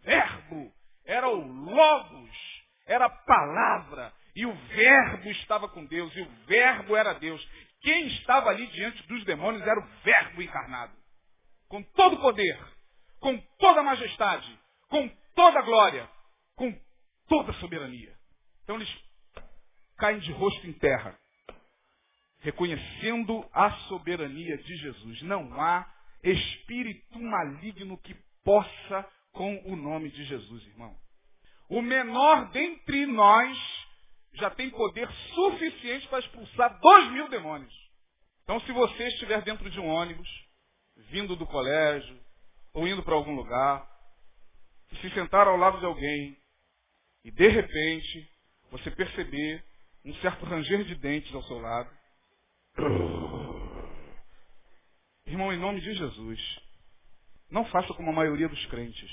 Verbo, 0.02 0.72
era 1.04 1.28
o 1.28 1.36
Logos, 1.36 2.36
era 2.86 3.06
a 3.06 3.10
palavra, 3.10 4.12
e 4.34 4.44
o 4.44 4.52
Verbo 4.52 5.30
estava 5.30 5.68
com 5.68 5.84
Deus, 5.86 6.14
e 6.14 6.20
o 6.20 6.30
Verbo 6.46 6.96
era 6.96 7.14
Deus. 7.14 7.46
Quem 7.80 8.06
estava 8.08 8.50
ali 8.50 8.66
diante 8.68 9.06
dos 9.06 9.24
demônios 9.24 9.66
era 9.66 9.80
o 9.80 9.86
Verbo 10.02 10.42
encarnado, 10.42 10.96
com 11.68 11.82
todo 11.82 12.16
o 12.16 12.20
poder, 12.20 12.58
com 13.18 13.38
toda 13.58 13.80
a 13.80 13.84
majestade, 13.84 14.58
com 14.88 15.08
toda 15.34 15.58
a 15.58 15.62
glória, 15.62 16.08
com 16.54 16.78
toda 17.28 17.50
a 17.50 17.54
soberania. 17.54 18.21
Então 18.72 18.80
eles 18.80 19.04
caem 19.98 20.18
de 20.20 20.32
rosto 20.32 20.66
em 20.66 20.72
terra, 20.72 21.14
reconhecendo 22.38 23.46
a 23.52 23.70
soberania 23.88 24.56
de 24.56 24.76
Jesus. 24.76 25.20
Não 25.22 25.60
há 25.60 25.86
espírito 26.22 27.18
maligno 27.18 27.98
que 27.98 28.16
possa 28.42 29.06
com 29.32 29.54
o 29.66 29.76
nome 29.76 30.10
de 30.10 30.24
Jesus, 30.24 30.66
irmão. 30.68 30.96
O 31.68 31.82
menor 31.82 32.50
dentre 32.50 33.04
nós 33.04 33.58
já 34.32 34.48
tem 34.48 34.70
poder 34.70 35.06
suficiente 35.34 36.08
para 36.08 36.20
expulsar 36.20 36.80
dois 36.80 37.12
mil 37.12 37.28
demônios. 37.28 37.74
Então, 38.44 38.58
se 38.60 38.72
você 38.72 39.08
estiver 39.08 39.42
dentro 39.42 39.68
de 39.68 39.78
um 39.78 39.86
ônibus, 39.86 40.28
vindo 41.10 41.36
do 41.36 41.46
colégio, 41.46 42.18
ou 42.72 42.88
indo 42.88 43.02
para 43.02 43.14
algum 43.14 43.34
lugar, 43.34 43.86
e 44.90 44.96
se 44.96 45.10
sentar 45.10 45.46
ao 45.46 45.58
lado 45.58 45.78
de 45.78 45.84
alguém, 45.84 46.38
e 47.22 47.30
de 47.30 47.48
repente 47.48 48.31
você 48.72 48.90
perceber 48.90 49.62
um 50.02 50.14
certo 50.14 50.46
ranger 50.46 50.82
de 50.84 50.94
dentes 50.94 51.32
ao 51.34 51.42
seu 51.42 51.58
lado, 51.58 51.90
irmão, 55.26 55.52
em 55.52 55.58
nome 55.58 55.80
de 55.82 55.94
Jesus, 55.94 56.60
não 57.50 57.66
faça 57.66 57.92
como 57.92 58.08
a 58.08 58.14
maioria 58.14 58.48
dos 58.48 58.64
crentes. 58.66 59.10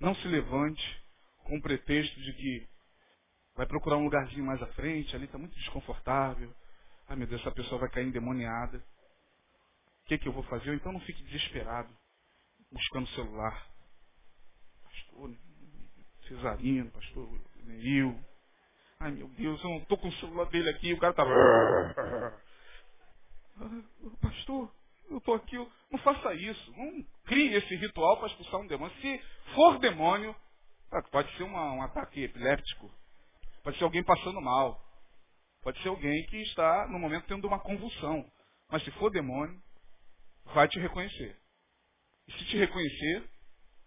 Não 0.00 0.14
se 0.16 0.26
levante 0.26 0.82
com 1.44 1.56
o 1.56 1.62
pretexto 1.62 2.20
de 2.20 2.32
que 2.32 2.68
vai 3.54 3.66
procurar 3.66 3.98
um 3.98 4.04
lugarzinho 4.04 4.44
mais 4.44 4.60
à 4.60 4.66
frente, 4.72 5.14
ali 5.14 5.26
está 5.26 5.38
muito 5.38 5.54
desconfortável. 5.54 6.52
Ai 7.08 7.14
meu 7.14 7.28
Deus, 7.28 7.40
essa 7.40 7.52
pessoa 7.52 7.80
vai 7.80 7.88
cair 7.88 8.08
endemoniada. 8.08 8.78
O 8.78 10.06
que, 10.06 10.14
é 10.14 10.18
que 10.18 10.26
eu 10.26 10.32
vou 10.32 10.42
fazer? 10.42 10.70
Ou 10.70 10.76
então 10.76 10.92
não 10.92 11.00
fique 11.00 11.22
desesperado, 11.22 11.96
buscando 12.72 13.08
celular. 13.10 13.70
Pastor 14.82 15.36
Cesarino, 16.26 16.90
pastor 16.90 17.40
Neil. 17.62 18.20
Ai 18.98 19.10
meu 19.10 19.28
Deus, 19.28 19.62
eu 19.62 19.70
não 19.70 19.78
estou 19.78 19.98
com 19.98 20.08
o 20.08 20.12
celular 20.14 20.46
dele 20.46 20.70
aqui, 20.70 20.92
o 20.92 20.98
cara 20.98 21.10
está. 21.10 21.24
Pastor, 24.20 24.70
eu 25.10 25.18
estou 25.18 25.34
aqui, 25.34 25.56
não 25.90 25.98
faça 26.00 26.34
isso. 26.34 26.72
Não 26.76 27.04
crie 27.24 27.54
esse 27.54 27.76
ritual 27.76 28.16
para 28.18 28.28
expulsar 28.28 28.60
um 28.60 28.66
demônio. 28.66 28.96
Se 29.00 29.18
for 29.54 29.78
demônio, 29.78 30.34
ah, 30.90 31.02
pode 31.10 31.34
ser 31.36 31.42
uma, 31.42 31.72
um 31.72 31.82
ataque 31.82 32.22
epiléptico, 32.24 32.90
pode 33.62 33.76
ser 33.78 33.84
alguém 33.84 34.02
passando 34.02 34.40
mal, 34.40 34.80
pode 35.62 35.80
ser 35.82 35.88
alguém 35.88 36.24
que 36.26 36.36
está, 36.42 36.86
no 36.88 36.98
momento, 36.98 37.26
tendo 37.26 37.46
uma 37.46 37.58
convulsão. 37.58 38.24
Mas 38.70 38.82
se 38.82 38.90
for 38.92 39.10
demônio, 39.10 39.60
vai 40.46 40.68
te 40.68 40.78
reconhecer. 40.78 41.36
E 42.28 42.32
se 42.32 42.44
te 42.46 42.56
reconhecer, 42.56 43.28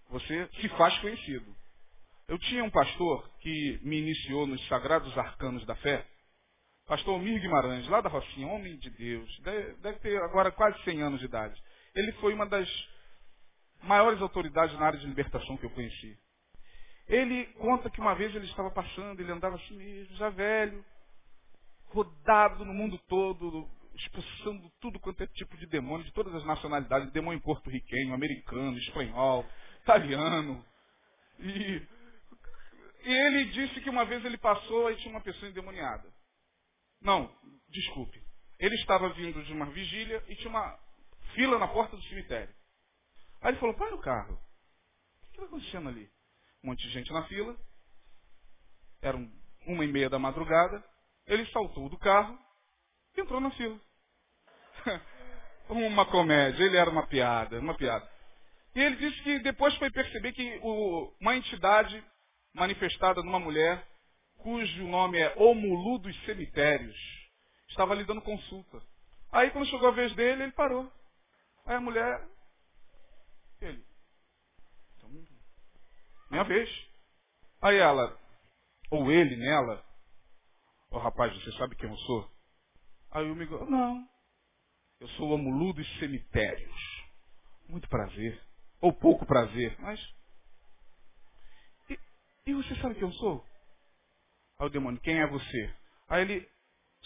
você 0.09 0.47
se 0.61 0.69
faz 0.69 0.97
conhecido. 0.99 1.55
Eu 2.29 2.37
tinha 2.37 2.63
um 2.63 2.69
pastor 2.69 3.27
que 3.39 3.79
me 3.81 3.97
iniciou 3.97 4.45
nos 4.45 4.63
sagrados 4.67 5.17
arcanos 5.17 5.65
da 5.65 5.75
fé, 5.77 6.05
pastor 6.85 7.15
Almir 7.15 7.41
Guimarães, 7.41 7.87
lá 7.87 8.01
da 8.01 8.09
Rocinha, 8.09 8.45
homem 8.45 8.77
de 8.77 8.87
Deus, 8.91 9.39
deve 9.81 9.97
ter 9.97 10.21
agora 10.21 10.51
quase 10.51 10.79
100 10.83 11.01
anos 11.01 11.19
de 11.19 11.25
idade. 11.25 11.59
Ele 11.95 12.11
foi 12.13 12.31
uma 12.35 12.45
das 12.45 12.69
maiores 13.81 14.21
autoridades 14.21 14.77
na 14.77 14.85
área 14.85 14.99
de 14.99 15.07
libertação 15.07 15.57
que 15.57 15.65
eu 15.65 15.71
conheci. 15.71 16.15
Ele 17.07 17.45
conta 17.53 17.89
que 17.89 17.99
uma 17.99 18.13
vez 18.13 18.35
ele 18.35 18.45
estava 18.45 18.69
passando, 18.69 19.19
ele 19.19 19.31
andava 19.31 19.55
assim 19.55 19.75
mesmo, 19.75 20.15
já 20.15 20.29
velho, 20.29 20.85
rodado 21.87 22.63
no 22.63 22.75
mundo 22.75 22.99
todo, 23.07 23.67
expulsando 23.95 24.71
tudo 24.79 24.99
quanto 24.99 25.23
é 25.23 25.25
tipo 25.25 25.57
de 25.57 25.65
demônio, 25.65 26.05
de 26.05 26.13
todas 26.13 26.35
as 26.35 26.45
nacionalidades, 26.45 27.11
demônio 27.11 27.41
porto-riquenho, 27.41 28.13
americano, 28.13 28.77
espanhol, 28.77 29.43
italiano. 29.81 30.63
E, 31.39 31.81
e 33.03 33.11
ele 33.11 33.45
disse 33.45 33.81
que 33.81 33.89
uma 33.89 34.05
vez 34.05 34.23
ele 34.25 34.37
passou 34.37 34.91
e 34.91 34.97
tinha 34.97 35.11
uma 35.11 35.21
pessoa 35.21 35.49
endemoniada. 35.49 36.11
Não, 37.01 37.33
desculpe. 37.69 38.21
Ele 38.57 38.75
estava 38.75 39.09
vindo 39.13 39.43
de 39.43 39.53
uma 39.53 39.67
vigília 39.67 40.23
e 40.27 40.35
tinha 40.35 40.49
uma 40.49 40.77
fila 41.33 41.57
na 41.57 41.67
porta 41.67 41.95
do 41.95 42.03
cemitério. 42.03 42.53
Aí 43.41 43.51
ele 43.51 43.59
falou, 43.59 43.75
para 43.75 43.95
o 43.95 44.01
carro. 44.01 44.35
O 44.35 45.25
que 45.27 45.37
está 45.37 45.45
acontecendo 45.45 45.89
ali? 45.89 46.11
Um 46.63 46.69
monte 46.69 46.83
de 46.83 46.91
gente 46.91 47.11
na 47.13 47.23
fila. 47.27 47.55
Eram 49.01 49.31
uma 49.65 49.85
e 49.85 49.87
meia 49.87 50.09
da 50.09 50.19
madrugada. 50.19 50.83
Ele 51.25 51.45
saltou 51.51 51.87
do 51.87 51.97
carro 51.97 52.37
e 53.15 53.21
entrou 53.21 53.39
na 53.39 53.51
fila. 53.51 53.79
uma 55.69 56.05
comédia, 56.05 56.63
ele 56.63 56.75
era 56.75 56.89
uma 56.89 57.07
piada, 57.07 57.59
uma 57.59 57.75
piada. 57.75 58.09
E 58.75 58.81
ele 58.81 58.95
disse 58.97 59.21
que 59.23 59.39
depois 59.39 59.75
foi 59.77 59.89
perceber 59.89 60.33
que 60.33 60.59
o, 60.61 61.13
uma 61.19 61.35
entidade 61.35 62.03
manifestada 62.53 63.21
numa 63.21 63.39
mulher, 63.39 63.85
cujo 64.37 64.87
nome 64.87 65.19
é 65.19 65.33
Omulu 65.37 65.99
dos 65.99 66.15
Cemitérios, 66.25 66.97
estava 67.69 67.95
lhe 67.95 68.05
dando 68.05 68.21
consulta. 68.21 68.81
Aí 69.31 69.51
quando 69.51 69.67
chegou 69.67 69.89
a 69.89 69.91
vez 69.91 70.13
dele, 70.15 70.43
ele 70.43 70.51
parou. 70.51 70.91
Aí 71.65 71.75
a 71.75 71.81
mulher 71.81 72.27
ele. 73.61 73.83
Então, 74.97 75.09
minha 76.31 76.43
vez. 76.43 76.69
Aí 77.61 77.77
ela, 77.77 78.17
ou 78.89 79.11
ele 79.11 79.35
nela, 79.35 79.83
ô 80.89 80.95
oh, 80.95 80.99
rapaz, 80.99 81.33
você 81.35 81.51
sabe 81.57 81.75
quem 81.75 81.89
eu 81.89 81.97
sou? 81.97 82.31
Aí 83.11 83.27
o 83.27 83.33
amigo, 83.33 83.65
não. 83.65 84.07
Eu 84.99 85.07
sou 85.09 85.31
o 85.31 85.33
Amulu 85.33 85.73
dos 85.73 85.99
cemitérios. 85.99 87.05
Muito 87.67 87.87
prazer. 87.89 88.41
Ou 88.81 88.93
pouco 88.93 89.25
prazer, 89.25 89.75
mas. 89.79 89.99
E, 92.45 92.53
você 92.53 92.75
sabe 92.75 92.95
quem 92.95 93.03
eu 93.03 93.11
sou? 93.13 93.45
Aí 94.59 94.67
o 94.67 94.69
demônio, 94.69 94.99
quem 95.01 95.19
é 95.19 95.27
você? 95.27 95.75
Aí 96.07 96.21
ele 96.21 96.49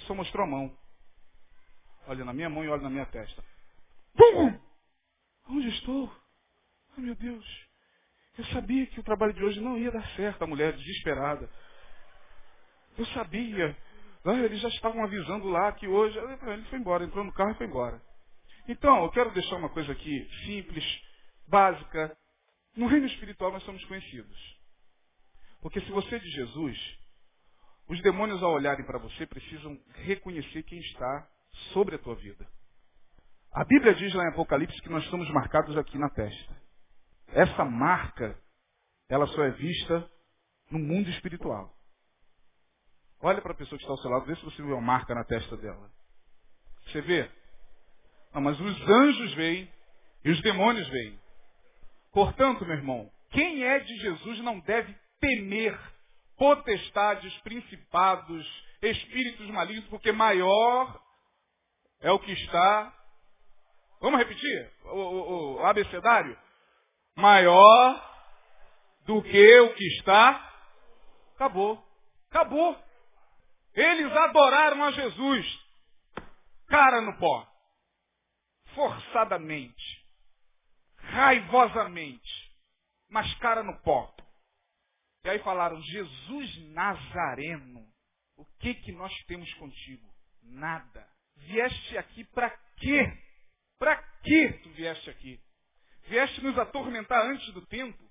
só 0.07 0.15
mostrou 0.15 0.45
a 0.45 0.49
mão. 0.49 0.77
Olha 2.07 2.25
na 2.25 2.33
minha 2.33 2.49
mão 2.49 2.63
e 2.63 2.69
olha 2.69 2.81
na 2.81 2.89
minha 2.89 3.05
testa. 3.05 3.43
Bum! 4.15 4.59
Onde 5.49 5.69
estou? 5.69 6.11
Ai 6.95 7.03
meu 7.03 7.15
Deus, 7.15 7.45
eu 8.37 8.45
sabia 8.45 8.85
que 8.87 8.99
o 8.99 9.03
trabalho 9.03 9.33
de 9.33 9.43
hoje 9.43 9.59
não 9.61 9.77
ia 9.77 9.91
dar 9.91 10.05
certo, 10.15 10.43
a 10.43 10.47
mulher 10.47 10.73
desesperada. 10.73 11.49
Eu 12.97 13.05
sabia. 13.07 13.77
Né, 14.25 14.45
eles 14.45 14.61
já 14.61 14.69
estavam 14.69 15.03
avisando 15.03 15.49
lá 15.49 15.71
que 15.73 15.87
hoje. 15.87 16.17
Ele 16.17 16.63
foi 16.65 16.79
embora, 16.79 17.03
entrou 17.03 17.23
no 17.23 17.33
carro 17.33 17.51
e 17.51 17.55
foi 17.55 17.67
embora. 17.67 18.01
Então, 18.67 19.03
eu 19.03 19.11
quero 19.11 19.31
deixar 19.31 19.57
uma 19.57 19.69
coisa 19.69 19.91
aqui 19.91 20.27
simples, 20.45 20.83
básica. 21.47 22.17
No 22.75 22.87
reino 22.87 23.05
espiritual 23.05 23.51
nós 23.51 23.63
somos 23.63 23.83
conhecidos. 23.85 24.62
Porque 25.63 25.79
se 25.79 25.91
você 25.91 26.15
é 26.17 26.19
de 26.19 26.29
Jesus, 26.29 26.77
os 27.87 28.01
demônios 28.01 28.43
ao 28.43 28.51
olharem 28.51 28.85
para 28.85 28.99
você 28.99 29.25
precisam 29.25 29.79
reconhecer 30.03 30.61
quem 30.63 30.77
está 30.77 31.27
sobre 31.71 31.95
a 31.95 31.99
tua 31.99 32.15
vida. 32.15 32.45
A 33.49 33.63
Bíblia 33.63 33.95
diz 33.95 34.13
lá 34.13 34.25
em 34.25 34.31
Apocalipse 34.33 34.81
que 34.81 34.89
nós 34.89 35.05
estamos 35.05 35.29
marcados 35.31 35.77
aqui 35.77 35.97
na 35.97 36.09
testa. 36.09 36.61
Essa 37.27 37.63
marca, 37.63 38.37
ela 39.07 39.25
só 39.27 39.41
é 39.41 39.51
vista 39.51 40.11
no 40.69 40.79
mundo 40.79 41.09
espiritual. 41.11 41.73
Olha 43.21 43.41
para 43.41 43.53
a 43.53 43.57
pessoa 43.57 43.77
que 43.77 43.85
está 43.85 43.93
ao 43.93 43.99
seu 43.99 44.11
lado, 44.11 44.25
vê 44.25 44.35
se 44.35 44.43
você 44.43 44.61
vê 44.61 44.69
uma 44.69 44.81
marca 44.81 45.15
na 45.15 45.23
testa 45.23 45.55
dela. 45.55 45.89
Você 46.87 46.99
vê? 47.01 47.31
Não, 48.33 48.41
mas 48.41 48.59
os 48.59 48.81
anjos 48.89 49.33
veem 49.35 49.71
e 50.25 50.29
os 50.29 50.41
demônios 50.41 50.89
veem. 50.89 51.17
Portanto, 52.11 52.65
meu 52.65 52.75
irmão, 52.75 53.09
quem 53.29 53.63
é 53.63 53.79
de 53.79 53.95
Jesus 54.01 54.39
não 54.39 54.59
deve 54.59 55.02
temer 55.23 55.79
potestades, 56.37 57.33
principados, 57.39 58.65
espíritos 58.81 59.47
malignos, 59.49 59.87
porque 59.89 60.11
maior 60.11 61.01
é 62.01 62.11
o 62.11 62.19
que 62.19 62.31
está. 62.31 62.93
Vamos 64.01 64.19
repetir 64.19 64.71
o, 64.85 64.97
o, 64.97 65.53
o 65.55 65.65
abecedário? 65.65 66.37
maior 67.15 68.13
do 69.05 69.21
que 69.21 69.59
o 69.59 69.73
que 69.73 69.87
está. 69.97 70.53
Acabou. 71.35 71.83
Acabou. 72.29 72.77
Eles 73.73 74.11
adoraram 74.11 74.83
a 74.83 74.91
Jesus. 74.91 75.59
Cara 76.67 77.01
no 77.01 77.17
pó. 77.17 77.47
Forçadamente. 78.73 80.05
Raivosamente. 80.97 82.51
Mas 83.09 83.33
cara 83.35 83.63
no 83.63 83.79
pó. 83.81 84.12
E 85.25 85.29
aí 85.29 85.39
falaram, 85.39 85.81
Jesus 85.81 86.57
Nazareno, 86.71 87.87
o 88.35 88.45
que 88.59 88.73
que 88.73 88.91
nós 88.91 89.13
temos 89.23 89.51
contigo? 89.53 90.13
Nada. 90.41 91.07
Vieste 91.37 91.97
aqui 91.97 92.25
para 92.25 92.49
quê? 92.77 93.17
Para 93.79 93.95
que 94.21 94.53
tu 94.63 94.69
vieste 94.71 95.09
aqui? 95.09 95.39
Vieste 96.07 96.41
nos 96.41 96.57
atormentar 96.57 97.25
antes 97.25 97.53
do 97.53 97.65
tempo? 97.67 98.03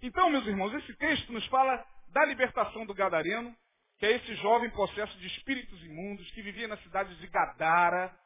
Então, 0.00 0.30
meus 0.30 0.46
irmãos, 0.46 0.72
esse 0.74 0.94
texto 0.96 1.32
nos 1.32 1.44
fala 1.46 1.84
da 2.10 2.24
libertação 2.26 2.86
do 2.86 2.94
Gadareno, 2.94 3.54
que 3.98 4.06
é 4.06 4.12
esse 4.12 4.34
jovem 4.36 4.70
possesso 4.70 5.18
de 5.18 5.26
espíritos 5.26 5.82
imundos 5.82 6.30
que 6.30 6.42
vivia 6.42 6.68
na 6.68 6.76
cidade 6.78 7.12
de 7.16 7.26
Gadara. 7.26 8.16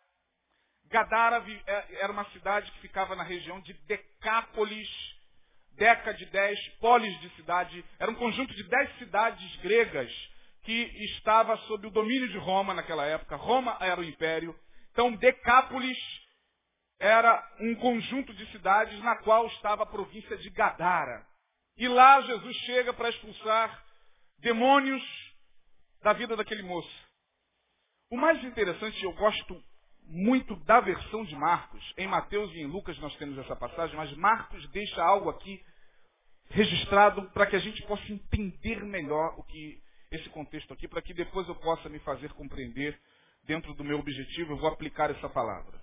Gadara 0.86 1.42
é, 1.66 2.02
era 2.02 2.12
uma 2.12 2.30
cidade 2.32 2.70
que 2.70 2.80
ficava 2.80 3.16
na 3.16 3.24
região 3.24 3.60
de 3.62 3.72
Decápolis, 3.86 4.88
Deca 5.76 6.14
de 6.14 6.26
dez, 6.26 6.58
polis 6.80 7.20
de 7.20 7.28
cidade, 7.36 7.84
era 7.98 8.10
um 8.10 8.14
conjunto 8.14 8.54
de 8.54 8.62
dez 8.64 8.98
cidades 8.98 9.56
gregas 9.56 10.10
que 10.62 10.82
estava 11.04 11.56
sob 11.58 11.86
o 11.86 11.90
domínio 11.90 12.28
de 12.28 12.38
Roma 12.38 12.72
naquela 12.72 13.04
época. 13.04 13.36
Roma 13.36 13.76
era 13.80 14.00
o 14.00 14.04
império. 14.04 14.58
Então, 14.92 15.12
Decápolis 15.12 15.98
era 16.98 17.56
um 17.60 17.74
conjunto 17.74 18.32
de 18.32 18.50
cidades 18.52 18.98
na 19.00 19.16
qual 19.16 19.46
estava 19.48 19.82
a 19.82 19.86
província 19.86 20.36
de 20.38 20.48
Gadara. 20.50 21.26
E 21.76 21.88
lá 21.88 22.20
Jesus 22.20 22.56
chega 22.58 22.92
para 22.92 23.10
expulsar 23.10 23.84
demônios 24.38 25.02
da 26.02 26.12
vida 26.12 26.36
daquele 26.36 26.62
moço. 26.62 27.04
O 28.10 28.16
mais 28.16 28.42
interessante, 28.44 29.02
eu 29.02 29.12
gosto 29.12 29.62
muito 30.06 30.56
da 30.64 30.80
versão 30.80 31.24
de 31.24 31.34
Marcos. 31.34 31.82
Em 31.96 32.06
Mateus 32.06 32.52
e 32.52 32.60
em 32.60 32.66
Lucas 32.66 32.98
nós 32.98 33.14
temos 33.16 33.38
essa 33.38 33.56
passagem, 33.56 33.96
mas 33.96 34.14
Marcos 34.16 34.68
deixa 34.70 35.02
algo 35.02 35.30
aqui 35.30 35.64
registrado 36.50 37.30
para 37.30 37.46
que 37.46 37.56
a 37.56 37.60
gente 37.60 37.82
possa 37.82 38.12
entender 38.12 38.82
melhor 38.84 39.34
o 39.38 39.42
que 39.42 39.82
esse 40.10 40.28
contexto 40.30 40.72
aqui, 40.72 40.86
para 40.86 41.02
que 41.02 41.12
depois 41.12 41.48
eu 41.48 41.54
possa 41.56 41.88
me 41.88 41.98
fazer 42.00 42.32
compreender 42.34 42.98
dentro 43.44 43.74
do 43.74 43.84
meu 43.84 43.98
objetivo, 43.98 44.52
eu 44.52 44.56
vou 44.58 44.70
aplicar 44.70 45.10
essa 45.10 45.28
palavra. 45.28 45.82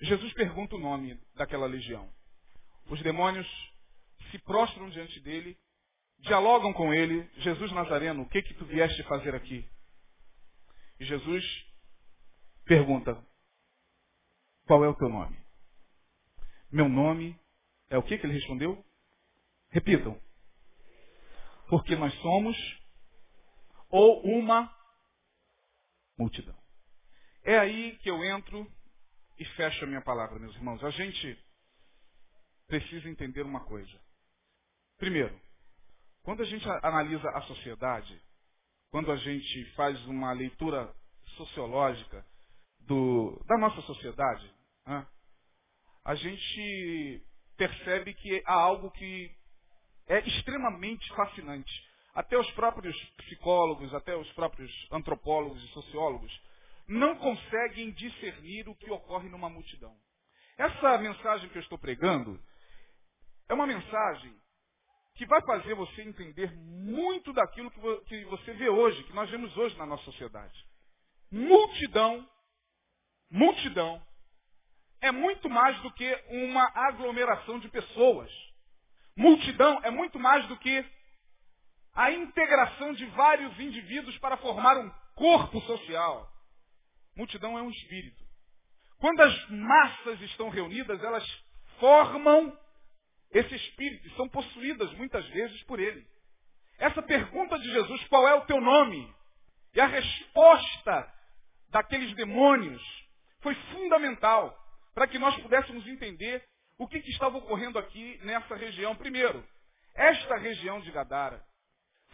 Jesus 0.00 0.32
pergunta 0.32 0.76
o 0.76 0.78
nome 0.78 1.18
daquela 1.34 1.66
legião. 1.66 2.10
Os 2.86 3.02
demônios 3.02 3.46
se 4.30 4.38
prostram 4.38 4.88
diante 4.90 5.20
dele, 5.20 5.56
dialogam 6.20 6.72
com 6.72 6.94
ele. 6.94 7.28
Jesus 7.38 7.70
Nazareno, 7.72 8.22
o 8.22 8.28
que 8.28 8.42
que 8.42 8.54
tu 8.54 8.64
vieste 8.64 9.02
fazer 9.04 9.34
aqui? 9.34 9.68
E 10.98 11.04
Jesus 11.04 11.44
pergunta, 12.70 13.20
qual 14.64 14.84
é 14.84 14.88
o 14.88 14.94
teu 14.94 15.08
nome? 15.08 15.36
Meu 16.70 16.88
nome 16.88 17.36
é 17.88 17.98
o 17.98 18.02
que 18.04 18.16
que 18.16 18.24
ele 18.24 18.34
respondeu? 18.34 18.86
Repitam. 19.70 20.16
Porque 21.68 21.96
nós 21.96 22.14
somos 22.20 22.56
ou 23.88 24.22
uma 24.22 24.72
multidão. 26.16 26.56
É 27.42 27.58
aí 27.58 27.98
que 27.98 28.08
eu 28.08 28.22
entro 28.22 28.64
e 29.36 29.44
fecho 29.44 29.84
a 29.84 29.88
minha 29.88 30.02
palavra, 30.02 30.38
meus 30.38 30.54
irmãos. 30.54 30.84
A 30.84 30.90
gente 30.90 31.44
precisa 32.68 33.08
entender 33.08 33.42
uma 33.42 33.64
coisa. 33.64 34.00
Primeiro, 34.96 35.36
quando 36.22 36.42
a 36.42 36.46
gente 36.46 36.64
analisa 36.84 37.30
a 37.30 37.42
sociedade, 37.42 38.22
quando 38.92 39.10
a 39.10 39.16
gente 39.16 39.64
faz 39.72 40.00
uma 40.06 40.32
leitura 40.32 40.94
sociológica 41.36 42.29
do, 42.80 43.42
da 43.46 43.58
nossa 43.58 43.80
sociedade, 43.82 44.52
né, 44.86 45.06
a 46.04 46.14
gente 46.14 47.22
percebe 47.56 48.14
que 48.14 48.42
há 48.46 48.54
algo 48.54 48.90
que 48.90 49.30
é 50.08 50.20
extremamente 50.20 51.08
fascinante. 51.14 51.72
Até 52.14 52.36
os 52.36 52.50
próprios 52.52 52.96
psicólogos, 53.18 53.94
até 53.94 54.16
os 54.16 54.30
próprios 54.32 54.72
antropólogos 54.90 55.62
e 55.62 55.68
sociólogos 55.68 56.32
não 56.88 57.14
conseguem 57.16 57.92
discernir 57.92 58.68
o 58.68 58.74
que 58.74 58.90
ocorre 58.90 59.28
numa 59.28 59.48
multidão. 59.48 59.94
Essa 60.58 60.98
mensagem 60.98 61.48
que 61.48 61.56
eu 61.56 61.62
estou 61.62 61.78
pregando 61.78 62.40
é 63.48 63.54
uma 63.54 63.66
mensagem 63.66 64.34
que 65.14 65.26
vai 65.26 65.40
fazer 65.42 65.74
você 65.74 66.02
entender 66.02 66.52
muito 66.56 67.32
daquilo 67.32 67.70
que 67.70 68.24
você 68.24 68.52
vê 68.54 68.68
hoje, 68.68 69.04
que 69.04 69.12
nós 69.12 69.30
vemos 69.30 69.56
hoje 69.56 69.76
na 69.76 69.86
nossa 69.86 70.04
sociedade. 70.04 70.54
Multidão, 71.30 72.28
multidão, 73.30 74.02
é 75.00 75.10
muito 75.10 75.48
mais 75.48 75.80
do 75.80 75.90
que 75.92 76.24
uma 76.28 76.70
aglomeração 76.74 77.58
de 77.58 77.68
pessoas. 77.68 78.30
Multidão 79.16 79.80
é 79.82 79.90
muito 79.90 80.18
mais 80.18 80.46
do 80.48 80.56
que 80.58 80.84
a 81.94 82.10
integração 82.10 82.92
de 82.92 83.04
vários 83.06 83.58
indivíduos 83.58 84.16
para 84.18 84.36
formar 84.36 84.76
um 84.76 84.90
corpo 85.14 85.60
social. 85.62 86.30
Multidão 87.16 87.58
é 87.58 87.62
um 87.62 87.70
espírito. 87.70 88.22
Quando 88.98 89.20
as 89.20 89.48
massas 89.48 90.20
estão 90.22 90.50
reunidas, 90.50 91.02
elas 91.02 91.26
formam 91.78 92.56
esse 93.32 93.54
espírito 93.54 94.06
e 94.06 94.16
são 94.16 94.28
possuídas 94.28 94.92
muitas 94.94 95.26
vezes 95.28 95.62
por 95.64 95.78
ele. 95.78 96.06
Essa 96.78 97.02
pergunta 97.02 97.58
de 97.58 97.70
Jesus, 97.70 98.04
qual 98.08 98.26
é 98.28 98.34
o 98.34 98.44
teu 98.46 98.60
nome? 98.60 99.14
E 99.74 99.80
a 99.80 99.86
resposta 99.86 101.14
daqueles 101.68 102.14
demônios 102.14 102.82
foi 103.40 103.54
fundamental 103.72 104.56
para 104.94 105.06
que 105.06 105.18
nós 105.18 105.36
pudéssemos 105.42 105.86
entender 105.86 106.44
o 106.78 106.86
que, 106.86 107.00
que 107.00 107.10
estava 107.10 107.38
ocorrendo 107.38 107.78
aqui 107.78 108.18
nessa 108.22 108.54
região. 108.54 108.96
Primeiro, 108.96 109.46
esta 109.94 110.36
região 110.36 110.80
de 110.80 110.90
Gadara 110.90 111.44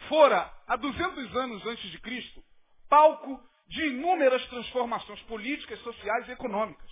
fora, 0.08 0.52
há 0.66 0.76
200 0.76 1.36
anos 1.36 1.66
antes 1.66 1.90
de 1.90 2.00
Cristo, 2.00 2.42
palco 2.88 3.40
de 3.68 3.86
inúmeras 3.86 4.44
transformações 4.48 5.20
políticas, 5.22 5.78
sociais 5.80 6.28
e 6.28 6.32
econômicas. 6.32 6.90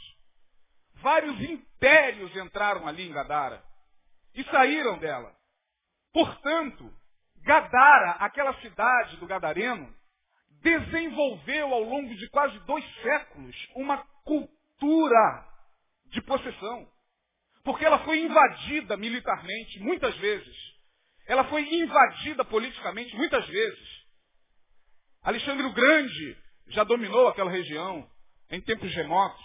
Vários 0.94 1.40
impérios 1.42 2.34
entraram 2.36 2.86
ali 2.86 3.08
em 3.08 3.12
Gadara 3.12 3.62
e 4.34 4.42
saíram 4.44 4.98
dela. 4.98 5.34
Portanto, 6.12 6.92
Gadara, 7.42 8.12
aquela 8.12 8.54
cidade 8.60 9.16
do 9.18 9.26
Gadareno, 9.26 9.94
desenvolveu 10.62 11.74
ao 11.74 11.82
longo 11.82 12.14
de 12.14 12.28
quase 12.30 12.58
dois 12.60 12.84
séculos 13.02 13.54
uma 13.76 14.04
cultura 14.24 15.48
de 16.06 16.20
possessão. 16.22 16.88
Porque 17.62 17.84
ela 17.84 18.04
foi 18.04 18.20
invadida 18.20 18.96
militarmente 18.96 19.80
muitas 19.80 20.14
vezes. 20.16 20.56
Ela 21.26 21.44
foi 21.44 21.62
invadida 21.62 22.44
politicamente 22.44 23.16
muitas 23.16 23.46
vezes. 23.46 24.04
Alexandre 25.22 25.64
o 25.64 25.72
Grande 25.72 26.36
já 26.68 26.84
dominou 26.84 27.28
aquela 27.28 27.50
região 27.50 28.08
em 28.50 28.60
tempos 28.60 28.94
remotos. 28.94 29.44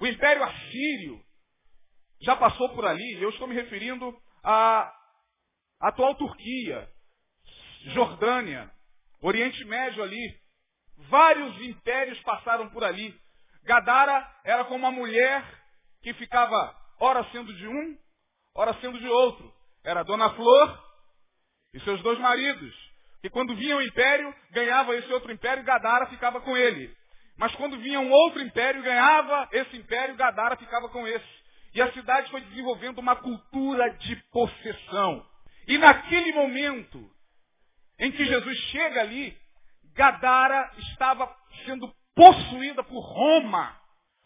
O 0.00 0.06
Império 0.06 0.42
Assírio 0.42 1.22
já 2.22 2.36
passou 2.36 2.70
por 2.70 2.86
ali. 2.86 3.20
Eu 3.20 3.30
estou 3.30 3.46
me 3.46 3.54
referindo 3.54 4.16
à 4.42 4.92
atual 5.80 6.14
Turquia, 6.14 6.88
Jordânia, 7.92 8.70
Oriente 9.20 9.62
Médio 9.64 10.02
ali. 10.02 10.40
Vários 11.10 11.60
impérios 11.62 12.18
passaram 12.20 12.70
por 12.70 12.82
ali. 12.82 13.14
Gadara 13.68 14.26
era 14.44 14.64
como 14.64 14.78
uma 14.78 14.90
mulher 14.90 15.44
que 16.02 16.14
ficava 16.14 16.74
ora 16.98 17.22
sendo 17.32 17.52
de 17.52 17.68
um, 17.68 17.98
ora 18.56 18.72
sendo 18.80 18.98
de 18.98 19.06
outro. 19.06 19.52
Era 19.84 20.02
Dona 20.02 20.30
Flor 20.30 20.84
e 21.74 21.80
seus 21.80 22.00
dois 22.00 22.18
maridos. 22.18 22.74
E 23.22 23.28
quando 23.28 23.54
vinha 23.54 23.76
o 23.76 23.82
império, 23.82 24.34
ganhava 24.52 24.96
esse 24.96 25.12
outro 25.12 25.30
império, 25.30 25.62
Gadara 25.64 26.06
ficava 26.06 26.40
com 26.40 26.56
ele. 26.56 26.96
Mas 27.36 27.54
quando 27.56 27.78
vinha 27.78 28.00
um 28.00 28.10
outro 28.10 28.40
império, 28.40 28.82
ganhava 28.82 29.46
esse 29.52 29.76
império, 29.76 30.16
Gadara 30.16 30.56
ficava 30.56 30.88
com 30.88 31.06
esse. 31.06 31.38
E 31.74 31.82
a 31.82 31.92
cidade 31.92 32.30
foi 32.30 32.40
desenvolvendo 32.40 32.98
uma 32.98 33.16
cultura 33.16 33.90
de 33.98 34.16
possessão. 34.32 35.26
E 35.66 35.76
naquele 35.76 36.32
momento 36.32 37.10
em 38.00 38.10
que 38.12 38.24
Jesus 38.24 38.58
chega 38.70 39.02
ali, 39.02 39.36
Gadara 39.94 40.72
estava 40.78 41.30
sendo 41.66 41.92
possuída 42.18 42.82
por 42.82 42.98
Roma. 42.98 43.76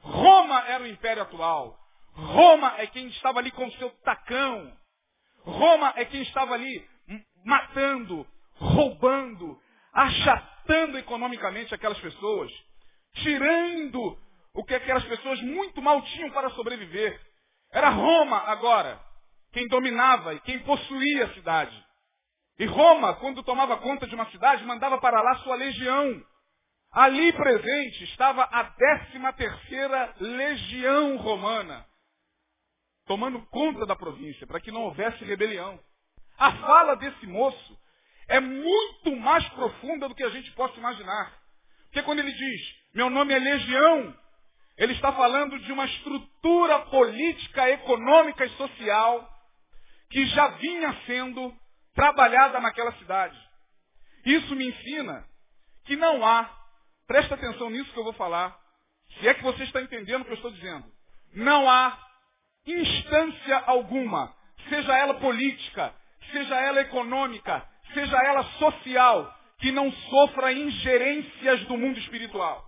Roma 0.00 0.64
era 0.66 0.82
o 0.82 0.86
império 0.86 1.22
atual. 1.22 1.78
Roma 2.14 2.74
é 2.78 2.86
quem 2.86 3.06
estava 3.08 3.38
ali 3.38 3.50
com 3.50 3.66
o 3.66 3.72
seu 3.72 3.90
tacão. 4.02 4.72
Roma 5.44 5.92
é 5.96 6.06
quem 6.06 6.22
estava 6.22 6.54
ali 6.54 6.88
matando, 7.44 8.26
roubando, 8.54 9.60
achatando 9.92 10.96
economicamente 10.96 11.74
aquelas 11.74 11.98
pessoas, 11.98 12.50
tirando 13.16 14.18
o 14.54 14.64
que 14.64 14.74
aquelas 14.74 15.04
pessoas 15.04 15.42
muito 15.42 15.82
mal 15.82 16.00
tinham 16.02 16.30
para 16.30 16.48
sobreviver. 16.50 17.20
Era 17.70 17.90
Roma 17.90 18.38
agora 18.46 18.98
quem 19.52 19.68
dominava 19.68 20.32
e 20.32 20.40
quem 20.40 20.60
possuía 20.60 21.26
a 21.26 21.34
cidade. 21.34 21.84
E 22.58 22.64
Roma, 22.64 23.14
quando 23.16 23.42
tomava 23.42 23.76
conta 23.78 24.06
de 24.06 24.14
uma 24.14 24.30
cidade, 24.30 24.64
mandava 24.64 24.98
para 24.98 25.20
lá 25.20 25.36
sua 25.38 25.56
legião. 25.56 26.22
Ali 26.92 27.32
presente 27.32 28.04
estava 28.04 28.44
a 28.44 28.62
décima 28.64 29.32
terceira 29.32 30.14
legião 30.20 31.16
romana 31.16 31.86
tomando 33.06 33.44
conta 33.46 33.84
da 33.84 33.96
província, 33.96 34.46
para 34.46 34.60
que 34.60 34.70
não 34.70 34.82
houvesse 34.82 35.24
rebelião. 35.24 35.78
A 36.38 36.52
fala 36.52 36.96
desse 36.96 37.26
moço 37.26 37.78
é 38.28 38.40
muito 38.40 39.16
mais 39.16 39.46
profunda 39.50 40.08
do 40.08 40.14
que 40.14 40.22
a 40.22 40.30
gente 40.30 40.50
possa 40.52 40.78
imaginar. 40.78 41.32
Porque 41.84 42.02
quando 42.02 42.20
ele 42.20 42.32
diz, 42.32 42.60
meu 42.94 43.10
nome 43.10 43.34
é 43.34 43.38
Legião, 43.38 44.16
ele 44.78 44.94
está 44.94 45.12
falando 45.12 45.58
de 45.58 45.72
uma 45.72 45.84
estrutura 45.84 46.78
política, 46.86 47.68
econômica 47.70 48.44
e 48.44 48.50
social 48.56 49.28
que 50.10 50.24
já 50.26 50.48
vinha 50.48 50.96
sendo 51.06 51.54
trabalhada 51.94 52.60
naquela 52.60 52.92
cidade. 52.94 53.38
Isso 54.24 54.54
me 54.56 54.68
ensina 54.68 55.26
que 55.84 55.96
não 55.96 56.24
há, 56.24 56.50
presta 57.12 57.34
atenção 57.34 57.68
nisso 57.68 57.92
que 57.92 57.98
eu 57.98 58.04
vou 58.04 58.14
falar, 58.14 58.58
se 59.20 59.28
é 59.28 59.34
que 59.34 59.42
você 59.42 59.64
está 59.64 59.82
entendendo 59.82 60.22
o 60.22 60.24
que 60.24 60.30
eu 60.30 60.36
estou 60.36 60.50
dizendo, 60.50 60.86
não 61.34 61.68
há 61.68 61.98
instância 62.66 63.58
alguma, 63.66 64.34
seja 64.70 64.96
ela 64.96 65.12
política, 65.14 65.94
seja 66.30 66.58
ela 66.58 66.80
econômica, 66.80 67.68
seja 67.92 68.16
ela 68.16 68.42
social, 68.58 69.30
que 69.58 69.70
não 69.70 69.92
sofra 69.92 70.54
ingerências 70.54 71.60
do 71.66 71.76
mundo 71.76 71.98
espiritual. 71.98 72.66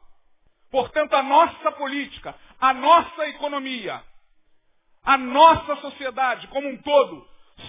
Portanto, 0.70 1.14
a 1.14 1.22
nossa 1.22 1.72
política, 1.72 2.34
a 2.60 2.74
nossa 2.74 3.26
economia, 3.28 4.02
a 5.04 5.16
nossa 5.16 5.76
sociedade 5.76 6.48
como 6.48 6.68
um 6.68 6.76
todo 6.82 7.26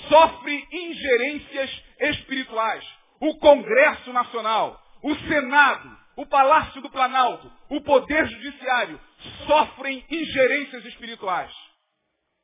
sofre 0.09 0.67
ingerências 0.73 1.83
espirituais. 2.01 2.85
O 3.21 3.37
Congresso 3.37 4.11
Nacional, 4.11 4.77
o 5.01 5.15
Senado, 5.15 6.04
o 6.15 6.25
Palácio 6.25 6.81
do 6.81 6.89
Planalto, 6.89 7.51
o 7.69 7.81
Poder 7.81 8.27
Judiciário 8.27 8.99
sofrem 9.45 10.05
ingerências 10.09 10.85
espirituais. 10.85 11.53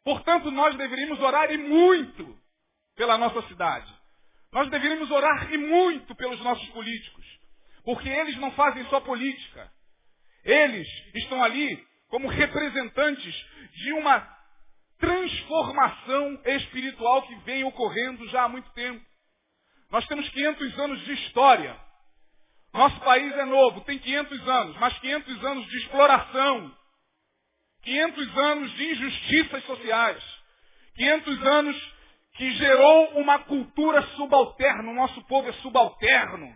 Portanto, 0.03 0.51
nós 0.51 0.75
deveríamos 0.75 1.19
orar 1.19 1.51
e 1.51 1.57
muito 1.57 2.37
pela 2.95 3.17
nossa 3.17 3.41
cidade. 3.47 3.91
Nós 4.51 4.69
deveríamos 4.69 5.09
orar 5.09 5.51
e 5.53 5.57
muito 5.57 6.13
pelos 6.15 6.39
nossos 6.41 6.67
políticos. 6.69 7.25
Porque 7.83 8.09
eles 8.09 8.35
não 8.37 8.51
fazem 8.51 8.83
só 8.85 8.99
política. 8.99 9.71
Eles 10.43 10.87
estão 11.15 11.41
ali 11.43 11.83
como 12.09 12.27
representantes 12.27 13.33
de 13.73 13.93
uma 13.93 14.27
transformação 14.99 16.41
espiritual 16.45 17.23
que 17.23 17.35
vem 17.45 17.63
ocorrendo 17.63 18.27
já 18.27 18.43
há 18.43 18.49
muito 18.49 18.69
tempo. 18.71 19.03
Nós 19.89 20.05
temos 20.07 20.27
500 20.29 20.79
anos 20.79 21.05
de 21.05 21.13
história. 21.13 21.90
Nosso 22.73 22.99
país 23.01 23.33
é 23.33 23.45
novo, 23.45 23.81
tem 23.81 23.99
500 23.99 24.47
anos, 24.47 24.77
mas 24.77 24.97
500 24.99 25.45
anos 25.45 25.67
de 25.67 25.77
exploração. 25.77 26.75
500 27.83 28.37
anos 28.37 28.71
de 28.73 28.91
injustiças 28.91 29.63
sociais. 29.65 30.23
500 30.95 31.45
anos 31.47 31.93
que 32.35 32.51
gerou 32.51 33.19
uma 33.19 33.39
cultura 33.39 34.01
subalterna. 34.15 34.89
O 34.89 34.95
nosso 34.95 35.21
povo 35.23 35.49
é 35.49 35.53
subalterno. 35.53 36.55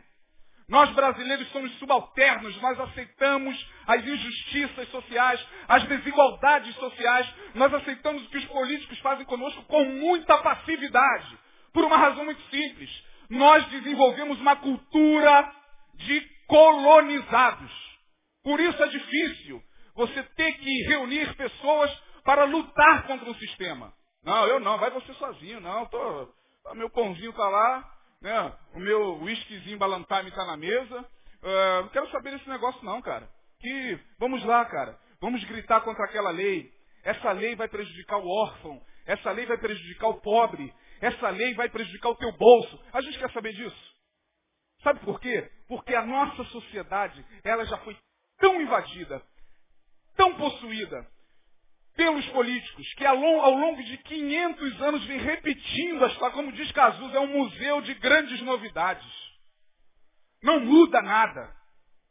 Nós 0.67 0.89
brasileiros 0.91 1.47
somos 1.51 1.71
subalternos, 1.78 2.60
nós 2.60 2.80
aceitamos 2.80 3.67
as 3.86 4.04
injustiças 4.04 4.89
sociais, 4.89 5.39
as 5.67 5.84
desigualdades 5.84 6.73
sociais, 6.75 7.28
nós 7.54 7.71
aceitamos 7.71 8.25
o 8.25 8.30
que 8.30 8.38
os 8.38 8.45
políticos 8.45 8.97
fazem 8.99 9.25
conosco 9.25 9.62
com 9.65 9.86
muita 9.86 10.39
passividade. 10.39 11.38
Por 11.71 11.84
uma 11.84 11.97
razão 11.97 12.25
muito 12.25 12.41
simples. 12.49 12.89
Nós 13.30 13.63
desenvolvemos 13.67 14.39
uma 14.39 14.56
cultura 14.56 15.54
de 15.95 16.21
colonizados. 16.47 17.71
Por 18.43 18.60
isso 18.60 18.81
é 18.84 18.88
difícil 18.88 19.62
você 19.95 20.23
ter 20.36 20.51
que 20.53 20.84
reunir 20.88 21.36
pessoas 21.36 21.91
para 22.23 22.43
lutar 22.43 23.08
contra 23.08 23.29
o 23.29 23.36
sistema. 23.36 23.93
Não, 24.23 24.47
eu 24.47 24.60
não, 24.60 24.77
vai 24.77 24.89
você 24.91 25.13
sozinho, 25.13 25.60
não, 25.60 25.86
tô, 25.86 26.34
meu 26.73 26.89
pãozinho 26.89 27.29
está 27.29 27.47
lá, 27.47 27.95
né? 28.21 28.53
O 28.73 28.79
meu 28.79 29.19
whiskyzinho 29.21 29.77
Ballantime 29.77 30.29
está 30.29 30.45
na 30.45 30.58
mesa. 30.58 30.99
Uh, 31.43 31.81
não 31.84 31.89
quero 31.89 32.10
saber 32.10 32.31
desse 32.31 32.49
negócio 32.49 32.84
não, 32.84 33.01
cara. 33.01 33.29
Que 33.60 33.99
vamos 34.19 34.43
lá, 34.43 34.65
cara. 34.65 34.97
Vamos 35.21 35.43
gritar 35.43 35.81
contra 35.81 36.05
aquela 36.05 36.31
lei. 36.31 36.71
Essa 37.03 37.31
lei 37.31 37.55
vai 37.55 37.67
prejudicar 37.67 38.17
o 38.17 38.27
órfão. 38.27 38.81
Essa 39.05 39.31
lei 39.31 39.45
vai 39.45 39.58
prejudicar 39.58 40.08
o 40.08 40.21
pobre. 40.21 40.73
Essa 40.99 41.29
lei 41.29 41.53
vai 41.53 41.69
prejudicar 41.69 42.10
o 42.10 42.15
teu 42.15 42.31
bolso. 42.31 42.84
A 42.91 43.01
gente 43.01 43.19
quer 43.19 43.31
saber 43.31 43.53
disso. 43.53 43.94
Sabe 44.85 44.99
por 44.99 45.19
quê? 45.19 45.49
Porque 45.67 45.95
a 45.95 46.05
nossa 46.05 46.43
sociedade, 46.43 47.25
ela 47.43 47.65
já 47.65 47.75
foi 47.79 47.97
tão 48.37 48.61
invadida, 48.61 49.19
tão 50.15 50.35
possuída, 50.35 51.07
pelos 51.95 52.23
políticos, 52.27 52.93
que 52.93 53.03
ao 53.03 53.15
longo 53.15 53.83
de 53.83 53.97
500 53.97 54.81
anos 54.83 55.05
vem 55.05 55.17
repetindo 55.17 56.05
esta, 56.05 56.29
como 56.29 56.51
diz 56.51 56.71
Cazus, 56.71 57.15
é 57.15 57.19
um 57.19 57.35
museu 57.35 57.81
de 57.81 57.95
grandes 57.95 58.39
novidades. 58.43 59.11
Não 60.43 60.59
muda 60.59 61.01
nada. 61.01 61.51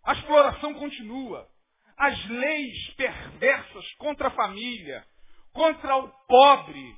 A 0.03 0.15
exploração 0.15 0.75
continua. 0.75 1.49
As 1.97 2.27
leis 2.27 2.95
perversas 2.95 3.95
contra 3.99 4.27
a 4.27 4.33
família, 4.33 5.07
contra 5.53 5.97
o 5.97 6.09
pobre, 6.27 6.97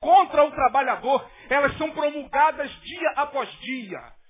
contra 0.00 0.44
o 0.44 0.50
trabalhador, 0.50 1.30
elas 1.48 1.78
são 1.78 1.92
promulgadas 1.92 2.72
dia 2.80 3.10
após 3.14 3.48
dia. 3.60 4.23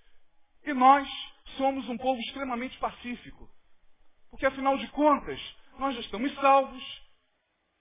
E 0.65 0.73
nós 0.73 1.09
somos 1.57 1.89
um 1.89 1.97
povo 1.97 2.21
extremamente 2.21 2.79
pacífico. 2.79 3.49
Porque 4.31 4.47
afinal 4.47 4.77
de 4.79 4.89
contas, 4.89 5.41
nós 5.79 5.95
já 5.95 6.01
estamos 6.01 6.35
salvos, 6.37 7.05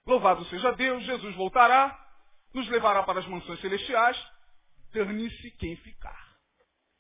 Louvado 0.06 0.43
seja 0.46 0.72
Deus, 0.74 1.04
Jesus 1.04 1.34
voltará, 1.36 1.98
nos 2.54 2.67
levará 2.67 3.04
para 3.04 3.19
as 3.19 3.28
mansões 3.28 3.60
celestiais, 3.62 4.17
dane-se 4.93 5.52
quem 5.52 5.78
ficar. 5.78 6.34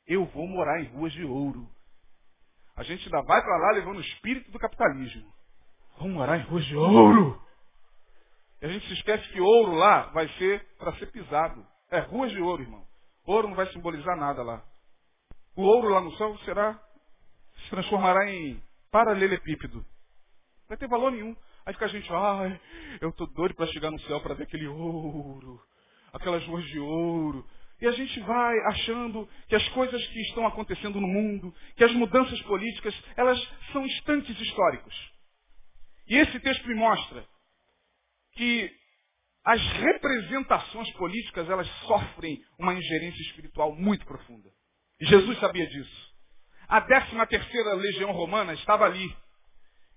Eu 0.07 0.25
vou 0.27 0.47
morar 0.47 0.81
em 0.81 0.87
ruas 0.87 1.11
de 1.11 1.23
ouro. 1.25 1.69
A 2.75 2.83
gente 2.83 3.03
ainda 3.05 3.21
vai 3.21 3.41
para 3.41 3.57
lá 3.57 3.71
levando 3.73 3.97
o 3.97 4.01
espírito 4.01 4.49
do 4.51 4.59
capitalismo. 4.59 5.31
Vamos 5.97 6.13
morar 6.13 6.37
em 6.37 6.43
ruas 6.43 6.65
de 6.65 6.75
ouro. 6.75 7.41
E 8.61 8.65
a 8.65 8.69
gente 8.69 8.87
se 8.87 8.93
esquece 8.93 9.27
que 9.29 9.41
ouro 9.41 9.73
lá 9.73 10.03
vai 10.07 10.27
ser 10.37 10.65
para 10.77 10.95
ser 10.95 11.11
pisado. 11.11 11.65
É 11.91 11.99
ruas 11.99 12.31
de 12.31 12.39
ouro, 12.39 12.63
irmão. 12.63 12.87
Ouro 13.25 13.49
não 13.49 13.55
vai 13.55 13.67
simbolizar 13.73 14.15
nada 14.15 14.41
lá. 14.41 14.63
O 15.55 15.61
ouro 15.61 15.89
lá 15.89 16.01
no 16.01 16.15
céu 16.17 16.37
será, 16.39 16.79
se 17.63 17.69
transformará 17.69 18.31
em 18.31 18.61
paralelepípedo. 18.91 19.77
Não 19.77 20.67
vai 20.67 20.77
ter 20.77 20.87
valor 20.87 21.11
nenhum. 21.11 21.35
Aí 21.65 21.73
fica 21.73 21.85
a 21.85 21.89
gente, 21.89 22.11
ai, 22.11 22.59
eu 22.99 23.11
tô 23.13 23.25
doido 23.27 23.55
para 23.55 23.67
chegar 23.67 23.91
no 23.91 23.99
céu 24.01 24.19
para 24.21 24.33
ver 24.33 24.43
aquele 24.43 24.67
ouro, 24.67 25.61
aquelas 26.11 26.45
ruas 26.45 26.65
de 26.65 26.79
ouro. 26.79 27.47
E 27.79 27.87
a 27.87 27.91
gente 27.91 28.19
vai 28.21 28.57
achando 28.67 29.27
que 29.47 29.55
as 29.55 29.67
coisas 29.69 30.05
que 30.07 30.21
estão 30.21 30.45
acontecendo 30.47 30.99
no 30.99 31.07
mundo, 31.07 31.53
que 31.75 31.83
as 31.83 31.93
mudanças 31.93 32.41
políticas, 32.43 32.93
elas 33.15 33.39
são 33.71 33.85
instantes 33.85 34.39
históricos. 34.39 35.13
E 36.07 36.17
esse 36.17 36.39
texto 36.39 36.67
me 36.67 36.75
mostra 36.75 37.25
que 38.33 38.71
as 39.45 39.61
representações 39.61 40.91
políticas, 40.93 41.49
elas 41.49 41.67
sofrem 41.85 42.41
uma 42.57 42.73
ingerência 42.73 43.21
espiritual 43.21 43.75
muito 43.75 44.05
profunda. 44.05 44.49
Jesus 45.01 45.39
sabia 45.39 45.67
disso. 45.67 46.13
A 46.67 46.81
13 46.81 47.25
terceira 47.27 47.73
legião 47.73 48.11
romana 48.11 48.53
estava 48.53 48.85
ali. 48.85 49.15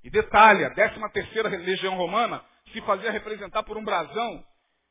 E 0.03 0.11
detalhe, 0.11 0.65
a 0.65 0.75
13 0.75 1.01
terceira 1.13 1.49
legião 1.49 1.97
romana 1.97 2.45
se 2.73 2.81
fazia 2.83 3.11
representar 3.11 3.63
por 3.63 3.77
um 3.77 3.85
brasão 3.85 4.45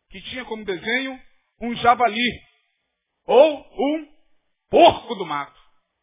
que 0.09 0.21
tinha 0.21 0.45
como 0.45 0.65
desenho 0.65 1.19
um 1.61 1.75
javali 1.75 2.41
ou 3.25 3.59
um 3.59 4.07
porco 4.69 5.15
do 5.15 5.25
mato. 5.25 5.59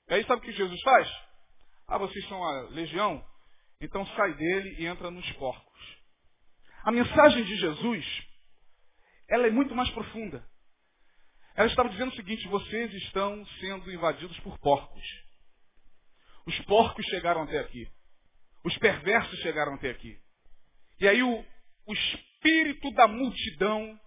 E 0.08 0.14
aí 0.14 0.24
sabe 0.26 0.42
o 0.42 0.44
que 0.44 0.52
Jesus 0.52 0.80
faz? 0.82 1.10
Ah, 1.88 1.98
vocês 1.98 2.26
são 2.28 2.42
a 2.42 2.62
legião? 2.70 3.24
Então 3.80 4.06
sai 4.06 4.34
dele 4.34 4.76
e 4.78 4.86
entra 4.86 5.10
nos 5.10 5.30
porcos. 5.32 5.72
A 6.84 6.90
mensagem 6.90 7.44
de 7.44 7.56
Jesus, 7.56 8.28
ela 9.28 9.46
é 9.46 9.50
muito 9.50 9.74
mais 9.74 9.90
profunda. 9.90 10.44
Ela 11.54 11.68
estava 11.68 11.88
dizendo 11.88 12.12
o 12.12 12.16
seguinte, 12.16 12.48
vocês 12.48 12.92
estão 12.94 13.44
sendo 13.60 13.92
invadidos 13.92 14.38
por 14.40 14.58
porcos. 14.58 15.04
Os 16.46 16.58
porcos 16.60 17.04
chegaram 17.06 17.42
até 17.42 17.58
aqui. 17.58 17.86
Os 18.64 18.76
perversos 18.78 19.38
chegaram 19.40 19.74
até 19.74 19.90
aqui. 19.90 20.18
E 21.00 21.08
aí 21.08 21.22
o, 21.22 21.44
o 21.86 21.92
espírito 21.92 22.90
da 22.92 23.06
multidão 23.06 24.00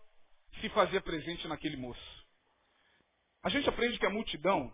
se 0.59 0.69
fazia 0.69 1.01
presente 1.01 1.47
naquele 1.47 1.77
moço. 1.77 2.25
A 3.43 3.49
gente 3.49 3.69
aprende 3.69 3.99
que 3.99 4.05
a 4.05 4.09
multidão, 4.09 4.73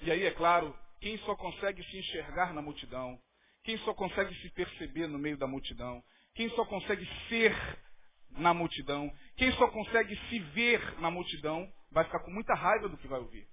e 0.00 0.10
aí 0.10 0.24
é 0.24 0.30
claro, 0.32 0.76
quem 1.00 1.16
só 1.18 1.34
consegue 1.34 1.82
se 1.84 1.98
enxergar 1.98 2.52
na 2.52 2.60
multidão, 2.60 3.18
quem 3.64 3.78
só 3.78 3.94
consegue 3.94 4.34
se 4.42 4.50
perceber 4.50 5.06
no 5.06 5.18
meio 5.18 5.38
da 5.38 5.46
multidão, 5.46 6.02
quem 6.34 6.48
só 6.50 6.64
consegue 6.66 7.08
ser 7.28 7.54
na 8.32 8.54
multidão, 8.54 9.12
quem 9.36 9.52
só 9.52 9.68
consegue 9.68 10.16
se 10.28 10.38
ver 10.38 11.00
na 11.00 11.10
multidão, 11.10 11.70
vai 11.90 12.04
ficar 12.04 12.20
com 12.20 12.30
muita 12.30 12.54
raiva 12.54 12.88
do 12.88 12.96
que 12.96 13.08
vai 13.08 13.18
ouvir. 13.18 13.46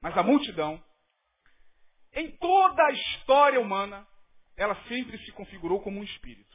Mas 0.00 0.16
a 0.16 0.22
multidão, 0.22 0.82
em 2.12 2.30
toda 2.36 2.84
a 2.84 2.92
história 2.92 3.60
humana, 3.60 4.06
ela 4.56 4.74
sempre 4.86 5.18
se 5.24 5.32
configurou 5.32 5.80
como 5.80 5.98
um 5.98 6.04
espírito. 6.04 6.54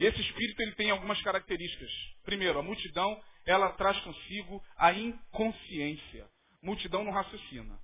E 0.00 0.04
esse 0.04 0.20
espírito 0.20 0.60
ele 0.60 0.74
tem 0.74 0.90
algumas 0.90 1.20
características. 1.22 1.90
Primeiro, 2.24 2.58
a 2.58 2.62
multidão, 2.62 3.20
ela 3.44 3.72
traz 3.72 3.98
consigo 4.00 4.62
a 4.76 4.92
inconsciência. 4.92 6.28
Multidão 6.62 7.04
não 7.04 7.12
raciocina. 7.12 7.78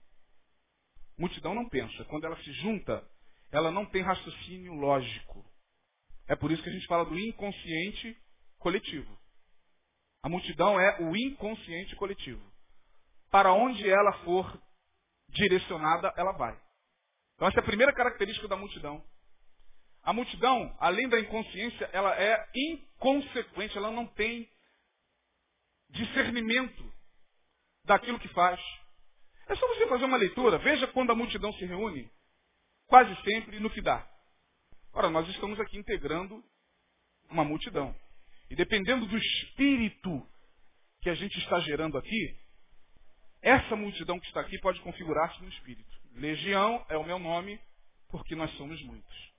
Multidão 1.18 1.55
não 1.55 1.68
pensa. 1.68 2.05
Quando 2.05 2.24
ela 2.24 2.37
se 2.42 2.53
junta, 2.55 3.05
ela 3.50 3.70
não 3.70 3.87
tem 3.87 4.03
raciocínio 4.03 4.74
lógico. 4.74 5.44
É 6.27 6.35
por 6.35 6.50
isso 6.50 6.62
que 6.62 6.68
a 6.68 6.72
gente 6.72 6.87
fala 6.87 7.05
do 7.05 7.18
inconsciente 7.18 8.16
coletivo. 8.64 9.18
A 10.22 10.29
multidão 10.29 10.81
é 10.81 11.03
o 11.03 11.14
inconsciente 11.14 11.94
coletivo. 11.96 12.42
Para 13.31 13.53
onde 13.53 13.88
ela 13.88 14.24
for 14.24 14.59
direcionada, 15.29 16.11
ela 16.16 16.33
vai. 16.33 16.59
Então 17.35 17.46
essa 17.46 17.59
é 17.59 17.62
a 17.62 17.66
primeira 17.66 17.92
característica 17.92 18.48
da 18.48 18.57
multidão. 18.57 19.05
A 20.03 20.14
multidão, 20.14 20.74
além 20.81 21.09
da 21.11 21.20
inconsciência, 21.20 21.90
ela 21.92 22.18
é 22.18 22.50
inconsequente, 22.55 23.77
ela 23.77 23.90
não 23.90 24.07
tem 24.07 24.50
discernimento 25.90 26.90
daquilo 27.85 28.18
que 28.18 28.29
faz. 28.29 28.59
É 29.46 29.55
só 29.55 29.66
você 29.68 29.87
fazer 29.88 30.07
uma 30.07 30.16
leitura, 30.16 30.57
veja 30.57 30.87
quando 30.88 31.12
a 31.12 31.14
multidão 31.14 31.53
se 31.53 31.66
reúne, 31.66 32.11
quase 32.87 33.14
sempre 33.24 33.61
no 33.61 33.68
que 33.68 33.83
dá. 33.83 34.09
Ora, 34.94 35.11
nós 35.11 35.29
estamos 35.29 35.61
aqui 35.61 35.77
integrando 35.77 36.42
uma 37.29 37.44
multidão. 37.44 37.94
E 38.54 38.56
dependendo 38.56 39.04
do 39.06 39.18
espírito 39.18 40.24
que 41.02 41.10
a 41.10 41.14
gente 41.16 41.36
está 41.40 41.58
gerando 41.58 41.98
aqui, 41.98 42.38
essa 43.42 43.74
multidão 43.74 44.20
que 44.20 44.28
está 44.28 44.42
aqui 44.42 44.56
pode 44.60 44.80
configurar-se 44.82 45.42
no 45.42 45.48
espírito. 45.48 45.90
Legião 46.12 46.86
é 46.88 46.96
o 46.96 47.02
meu 47.02 47.18
nome, 47.18 47.58
porque 48.10 48.36
nós 48.36 48.48
somos 48.52 48.80
muitos. 48.84 49.32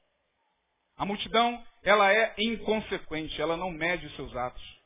A 0.97 1.05
multidão, 1.05 1.65
ela 1.81 2.11
é 2.11 2.35
inconsequente, 2.37 3.41
ela 3.41 3.55
não 3.55 3.71
mede 3.71 4.05
os 4.05 4.15
seus 4.17 4.35
atos. 4.35 4.81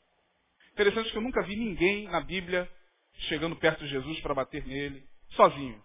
Interessante 0.73 1.09
que 1.09 1.17
eu 1.17 1.23
nunca 1.23 1.41
vi 1.41 1.55
ninguém 1.55 2.03
na 2.03 2.21
Bíblia 2.21 2.71
chegando 3.29 3.55
perto 3.55 3.83
de 3.83 3.89
Jesus 3.89 4.21
para 4.21 4.35
bater 4.35 4.63
nele, 4.63 5.03
sozinho. 5.31 5.83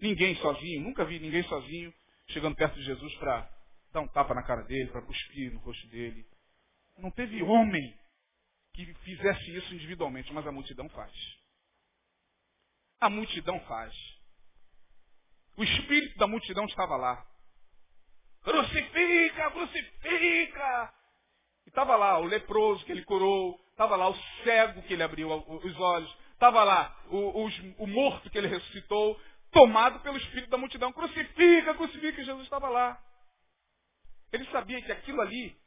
Ninguém 0.00 0.34
sozinho, 0.36 0.80
nunca 0.80 1.04
vi 1.04 1.18
ninguém 1.18 1.42
sozinho 1.42 1.92
chegando 2.28 2.56
perto 2.56 2.76
de 2.76 2.84
Jesus 2.84 3.14
para 3.16 3.50
dar 3.92 4.00
um 4.00 4.08
tapa 4.08 4.32
na 4.32 4.42
cara 4.44 4.62
dele, 4.62 4.88
para 4.90 5.02
cuspir 5.02 5.52
no 5.52 5.60
rosto 5.60 5.86
dele. 5.88 6.24
Não 7.00 7.10
teve 7.10 7.42
homem 7.42 7.98
que 8.74 8.94
fizesse 8.94 9.56
isso 9.56 9.74
individualmente, 9.74 10.32
mas 10.32 10.46
a 10.46 10.52
multidão 10.52 10.88
faz. 10.90 11.12
A 13.00 13.08
multidão 13.08 13.58
faz. 13.60 13.94
O 15.56 15.64
espírito 15.64 16.16
da 16.18 16.26
multidão 16.26 16.64
estava 16.66 16.96
lá. 16.96 17.26
Crucifica, 18.42 19.50
crucifica! 19.50 20.94
E 21.66 21.68
estava 21.68 21.96
lá 21.96 22.18
o 22.18 22.24
leproso 22.24 22.84
que 22.84 22.92
ele 22.92 23.04
curou, 23.04 23.58
estava 23.70 23.96
lá 23.96 24.08
o 24.08 24.16
cego 24.44 24.82
que 24.82 24.94
ele 24.94 25.02
abriu 25.02 25.30
os 25.30 25.78
olhos, 25.78 26.16
estava 26.32 26.64
lá 26.64 26.96
o, 27.08 27.46
o, 27.78 27.86
morto 27.86 28.30
que 28.30 28.38
ele 28.38 28.48
ressuscitou, 28.48 29.20
tomado 29.50 30.00
pelo 30.00 30.16
espírito 30.16 30.48
da 30.48 30.56
multidão. 30.56 30.92
Crucifica, 30.92 31.74
crucifica, 31.74 32.24
Jesus 32.24 32.44
estava 32.44 32.68
lá. 32.68 32.98
Ele 34.32 34.44
sabia 34.46 34.80
que 34.80 34.92
aquilo 34.92 35.20
ali 35.20 35.59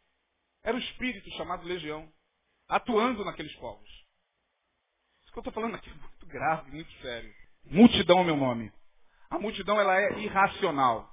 era 0.64 0.76
o 0.76 0.80
espírito 0.80 1.30
chamado 1.32 1.68
legião, 1.68 2.12
atuando 2.68 3.26
naqueles 3.26 3.54
povos. 3.58 3.90
Isso 5.24 5.32
que 5.32 5.38
eu 5.40 5.42
estou 5.42 5.54
falando 5.54 5.76
aqui 5.76 5.90
é 5.90 5.94
muito 5.94 6.26
grave, 6.26 6.72
muito 6.72 6.92
sério. 7.02 7.34
Multidão 7.66 8.22
é 8.22 8.24
meu 8.24 8.38
nome. 8.38 8.72
A 9.30 9.40
multidão 9.40 9.80
ela 9.80 10.00
é 10.00 10.20
irracional. 10.20 11.12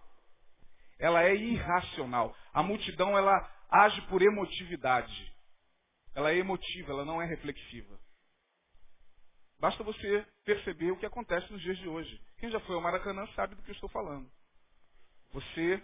Ela 0.98 1.24
é 1.24 1.34
irracional. 1.34 2.36
A 2.52 2.62
multidão 2.62 3.16
ela 3.16 3.50
age 3.68 4.00
por 4.02 4.22
emotividade. 4.22 5.32
Ela 6.14 6.32
é 6.32 6.36
emotiva, 6.36 6.92
ela 6.92 7.04
não 7.04 7.22
é 7.22 7.26
reflexiva. 7.26 7.98
Basta 9.58 9.82
você 9.84 10.26
perceber 10.44 10.90
o 10.90 10.96
que 10.96 11.06
acontece 11.06 11.50
nos 11.52 11.60
dias 11.60 11.78
de 11.78 11.88
hoje. 11.88 12.20
Quem 12.38 12.50
já 12.50 12.60
foi 12.60 12.74
ao 12.74 12.80
Maracanã 12.80 13.26
sabe 13.34 13.54
do 13.54 13.62
que 13.62 13.70
eu 13.70 13.74
estou 13.74 13.88
falando. 13.90 14.30
Você 15.32 15.82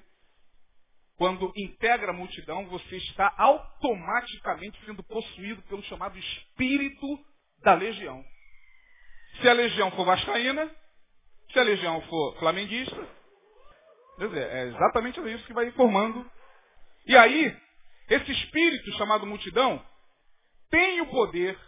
quando 1.16 1.52
integra 1.57 2.11
a 2.11 2.14
multidão, 2.14 2.66
você 2.66 2.96
está 2.96 3.33
automaticamente 3.38 4.79
sendo 4.85 5.02
possuído 5.02 5.62
pelo 5.62 5.83
chamado 5.85 6.18
espírito 6.18 7.07
da 7.62 7.74
legião. 7.74 8.22
Se 9.40 9.48
a 9.48 9.52
legião 9.52 9.90
for 9.92 10.05
vascaína, 10.05 10.70
se 11.52 11.59
a 11.59 11.62
legião 11.62 12.00
for 12.02 12.38
flamenguista, 12.38 13.09
é 14.35 14.64
exatamente 14.68 15.20
isso 15.20 15.46
que 15.46 15.55
vai 15.55 15.70
formando. 15.72 16.31
E 17.07 17.16
aí, 17.16 17.57
esse 18.09 18.33
espírito 18.33 18.92
chamado 18.98 19.26
multidão 19.26 19.83
tem 20.70 21.00
o 21.00 21.07
poder 21.07 21.59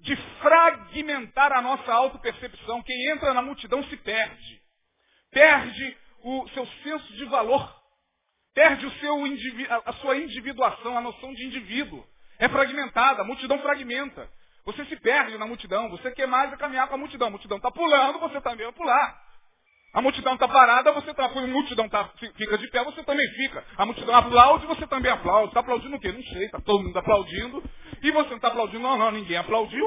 de 0.00 0.16
fragmentar 0.40 1.52
a 1.52 1.62
nossa 1.62 1.92
autopercepção. 1.92 2.82
Quem 2.82 3.10
entra 3.10 3.32
na 3.32 3.40
multidão 3.40 3.82
se 3.84 3.96
perde. 3.96 4.60
Perde 5.30 5.96
o 6.24 6.48
seu 6.50 6.66
senso 6.82 7.12
de 7.14 7.24
valor 7.26 7.81
Perde 8.54 8.86
o 8.86 8.90
seu 8.92 9.16
a 9.86 9.92
sua 9.94 10.16
individuação, 10.16 10.96
a 10.96 11.00
noção 11.00 11.32
de 11.34 11.46
indivíduo. 11.46 12.04
É 12.38 12.48
fragmentada, 12.48 13.22
a 13.22 13.24
multidão 13.24 13.58
fragmenta. 13.60 14.28
Você 14.64 14.84
se 14.84 14.96
perde 14.96 15.38
na 15.38 15.46
multidão, 15.46 15.90
você 15.90 16.10
quer 16.12 16.26
mais 16.26 16.52
é 16.52 16.56
caminhar 16.56 16.86
com 16.88 16.94
a 16.94 16.98
multidão. 16.98 17.28
A 17.28 17.30
multidão 17.30 17.56
está 17.56 17.70
pulando, 17.70 18.18
você 18.18 18.40
também 18.40 18.66
vai 18.66 18.74
pular. 18.74 19.22
A 19.94 20.00
multidão 20.00 20.34
está 20.34 20.48
parada, 20.48 20.92
você 20.92 21.10
está. 21.10 21.26
A 21.26 21.46
multidão 21.46 21.88
tá, 21.88 22.08
fica 22.36 22.56
de 22.58 22.68
pé, 22.68 22.82
você 22.84 23.02
também 23.02 23.28
fica. 23.34 23.64
A 23.76 23.84
multidão 23.84 24.14
aplaude, 24.14 24.66
você 24.66 24.86
também 24.86 25.10
aplaude. 25.10 25.48
Está 25.48 25.60
aplaudindo 25.60 25.96
o 25.96 26.00
quê? 26.00 26.12
Não 26.12 26.22
sei, 26.22 26.46
está 26.46 26.60
todo 26.60 26.82
mundo 26.82 26.96
aplaudindo. 26.96 27.62
E 28.02 28.10
você 28.10 28.30
não 28.30 28.36
está 28.36 28.48
aplaudindo, 28.48 28.82
não, 28.82 28.96
não, 28.96 29.10
ninguém 29.10 29.36
aplaudiu. 29.36 29.84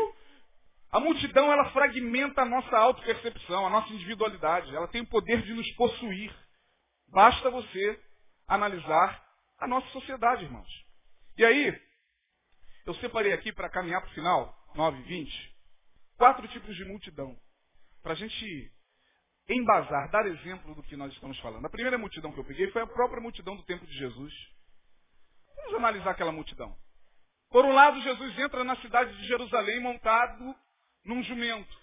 A 0.91 0.99
multidão, 0.99 1.51
ela 1.51 1.65
fragmenta 1.71 2.41
a 2.41 2.45
nossa 2.45 2.77
autopercepção, 2.77 3.65
a 3.65 3.69
nossa 3.69 3.91
individualidade. 3.93 4.75
Ela 4.75 4.87
tem 4.87 5.01
o 5.01 5.09
poder 5.09 5.41
de 5.41 5.53
nos 5.53 5.69
possuir. 5.75 6.31
Basta 7.11 7.49
você 7.49 7.99
analisar 8.47 9.23
a 9.59 9.67
nossa 9.67 9.87
sociedade, 9.89 10.43
irmãos. 10.43 10.85
E 11.37 11.45
aí, 11.45 11.81
eu 12.85 12.93
separei 12.95 13.33
aqui 13.33 13.51
para 13.51 13.69
caminhar 13.69 14.01
para 14.01 14.09
o 14.09 14.13
final, 14.13 14.55
9 14.75 14.99
e 14.99 15.03
20, 15.03 15.55
quatro 16.17 16.47
tipos 16.47 16.75
de 16.75 16.85
multidão. 16.85 17.37
Para 18.01 18.13
a 18.13 18.15
gente 18.15 18.71
embasar, 19.49 20.09
dar 20.11 20.25
exemplo 20.27 20.75
do 20.75 20.83
que 20.83 20.95
nós 20.95 21.11
estamos 21.13 21.39
falando. 21.39 21.65
A 21.65 21.69
primeira 21.69 21.97
multidão 21.97 22.31
que 22.31 22.39
eu 22.39 22.45
peguei 22.45 22.69
foi 22.71 22.81
a 22.81 22.87
própria 22.87 23.21
multidão 23.21 23.55
do 23.55 23.63
tempo 23.63 23.85
de 23.85 23.97
Jesus. 23.97 24.33
Vamos 25.55 25.75
analisar 25.75 26.11
aquela 26.11 26.31
multidão. 26.31 26.75
Por 27.49 27.65
um 27.65 27.73
lado, 27.73 28.01
Jesus 28.01 28.37
entra 28.39 28.63
na 28.63 28.75
cidade 28.77 29.15
de 29.17 29.27
Jerusalém 29.27 29.79
montado 29.79 30.55
num 31.03 31.23
jumento, 31.23 31.77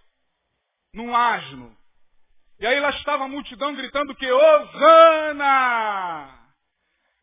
num 0.92 1.14
asno. 1.14 1.77
E 2.59 2.66
aí 2.66 2.79
lá 2.79 2.90
estava 2.90 3.25
a 3.25 3.29
multidão 3.29 3.75
gritando 3.75 4.14
que 4.14 4.31
Osana! 4.31 6.41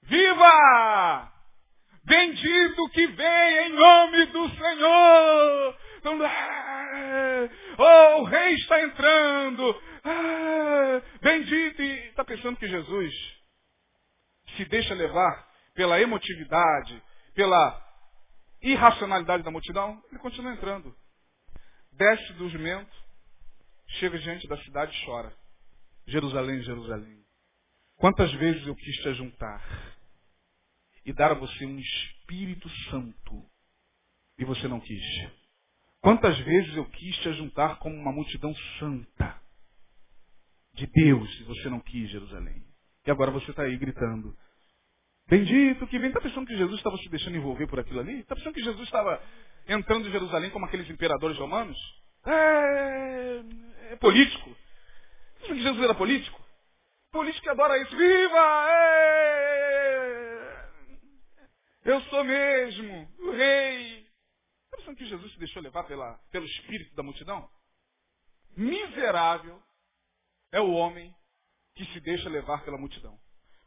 Viva! 0.10 1.32
Bendito 2.04 2.90
que 2.90 3.06
vem 3.08 3.68
em 3.68 3.70
nome 3.70 4.26
do 4.26 4.50
Senhor! 4.50 5.78
Oh, 7.78 8.22
o 8.22 8.24
rei 8.24 8.56
está 8.56 8.82
entrando! 8.82 9.82
Ah, 10.04 11.02
bendito! 11.22 11.82
E 11.84 12.08
está 12.08 12.26
pensando 12.26 12.58
que 12.58 12.68
Jesus 12.68 13.14
se 14.58 14.66
deixa 14.66 14.96
levar 14.96 15.48
pela 15.76 16.02
emotividade, 16.02 17.04
pela 17.36 17.80
irracionalidade 18.64 19.44
da 19.44 19.52
multidão? 19.52 20.04
Ele 20.10 20.20
continua 20.20 20.54
entrando. 20.54 20.96
Desce 21.92 22.34
do 22.34 22.50
jumento, 22.50 22.98
chega 24.00 24.18
diante 24.18 24.48
da 24.48 24.58
cidade 24.64 24.98
e 24.98 25.06
chora. 25.06 25.32
Jerusalém, 26.08 26.64
Jerusalém. 26.64 27.20
Quantas 27.98 28.32
vezes 28.34 28.66
eu 28.66 28.76
quis 28.76 28.96
te 29.04 29.14
juntar 29.14 29.99
e 31.10 31.14
dar 31.14 31.32
a 31.32 31.34
você 31.34 31.66
um 31.66 31.80
Espírito 31.80 32.70
Santo 32.92 33.44
e 34.38 34.46
você 34.46 34.68
não 34.68 34.80
quis? 34.80 35.04
Quantas 36.02 36.38
vezes 36.38 36.78
eu 36.78 36.86
quis 36.86 37.18
te 37.18 37.34
juntar 37.34 37.80
como 37.80 37.96
uma 37.96 38.12
multidão 38.12 38.54
santa 38.78 39.42
de 40.76 40.86
Deus 40.86 41.28
e 41.40 41.44
você 41.46 41.68
não 41.68 41.80
quis, 41.80 42.12
Jerusalém? 42.12 42.64
E 43.08 43.10
agora 43.10 43.32
você 43.32 43.50
está 43.50 43.64
aí 43.64 43.76
gritando. 43.76 44.38
Bendito 45.28 45.88
que 45.88 45.98
vem. 45.98 46.10
Está 46.10 46.22
pensando 46.22 46.46
que 46.46 46.56
Jesus 46.56 46.78
estava 46.78 46.96
se 46.98 47.10
deixando 47.10 47.38
envolver 47.38 47.66
por 47.66 47.80
aquilo 47.80 48.02
ali? 48.02 48.20
Está 48.20 48.36
pensando 48.36 48.54
que 48.54 48.64
Jesus 48.64 48.84
estava 48.84 49.20
entrando 49.68 50.08
em 50.08 50.12
Jerusalém 50.12 50.52
como 50.52 50.68
aqueles 50.68 50.88
imperadores 50.92 51.40
romanos? 51.40 51.78
É, 52.24 53.44
é 53.94 53.96
político. 53.96 54.56
Você 55.42 55.56
que 55.56 55.64
Jesus 55.64 55.84
era 55.84 55.96
político? 55.96 56.40
Político 57.12 57.42
que 57.42 57.50
adora 57.50 57.82
isso. 57.82 57.98
Viva! 57.98 58.70
É, 58.70 59.69
eu 61.84 62.02
sou 62.04 62.24
mesmo 62.24 63.12
o 63.20 63.32
rei. 63.32 64.00
Está 64.66 64.78
pensando 64.78 64.98
que 64.98 65.06
Jesus 65.06 65.32
se 65.34 65.40
deixou 65.40 65.62
levar 65.62 65.84
pela, 65.86 66.14
pelo 66.32 66.46
espírito 66.46 66.96
da 66.96 67.04
multidão? 67.04 67.50
Miserável 68.56 69.62
é 70.52 70.60
o 70.60 70.72
homem 70.72 71.14
que 71.76 71.86
se 71.86 72.00
deixa 72.02 72.30
levar 72.30 72.64
pela 72.64 72.78
multidão. 72.78 73.18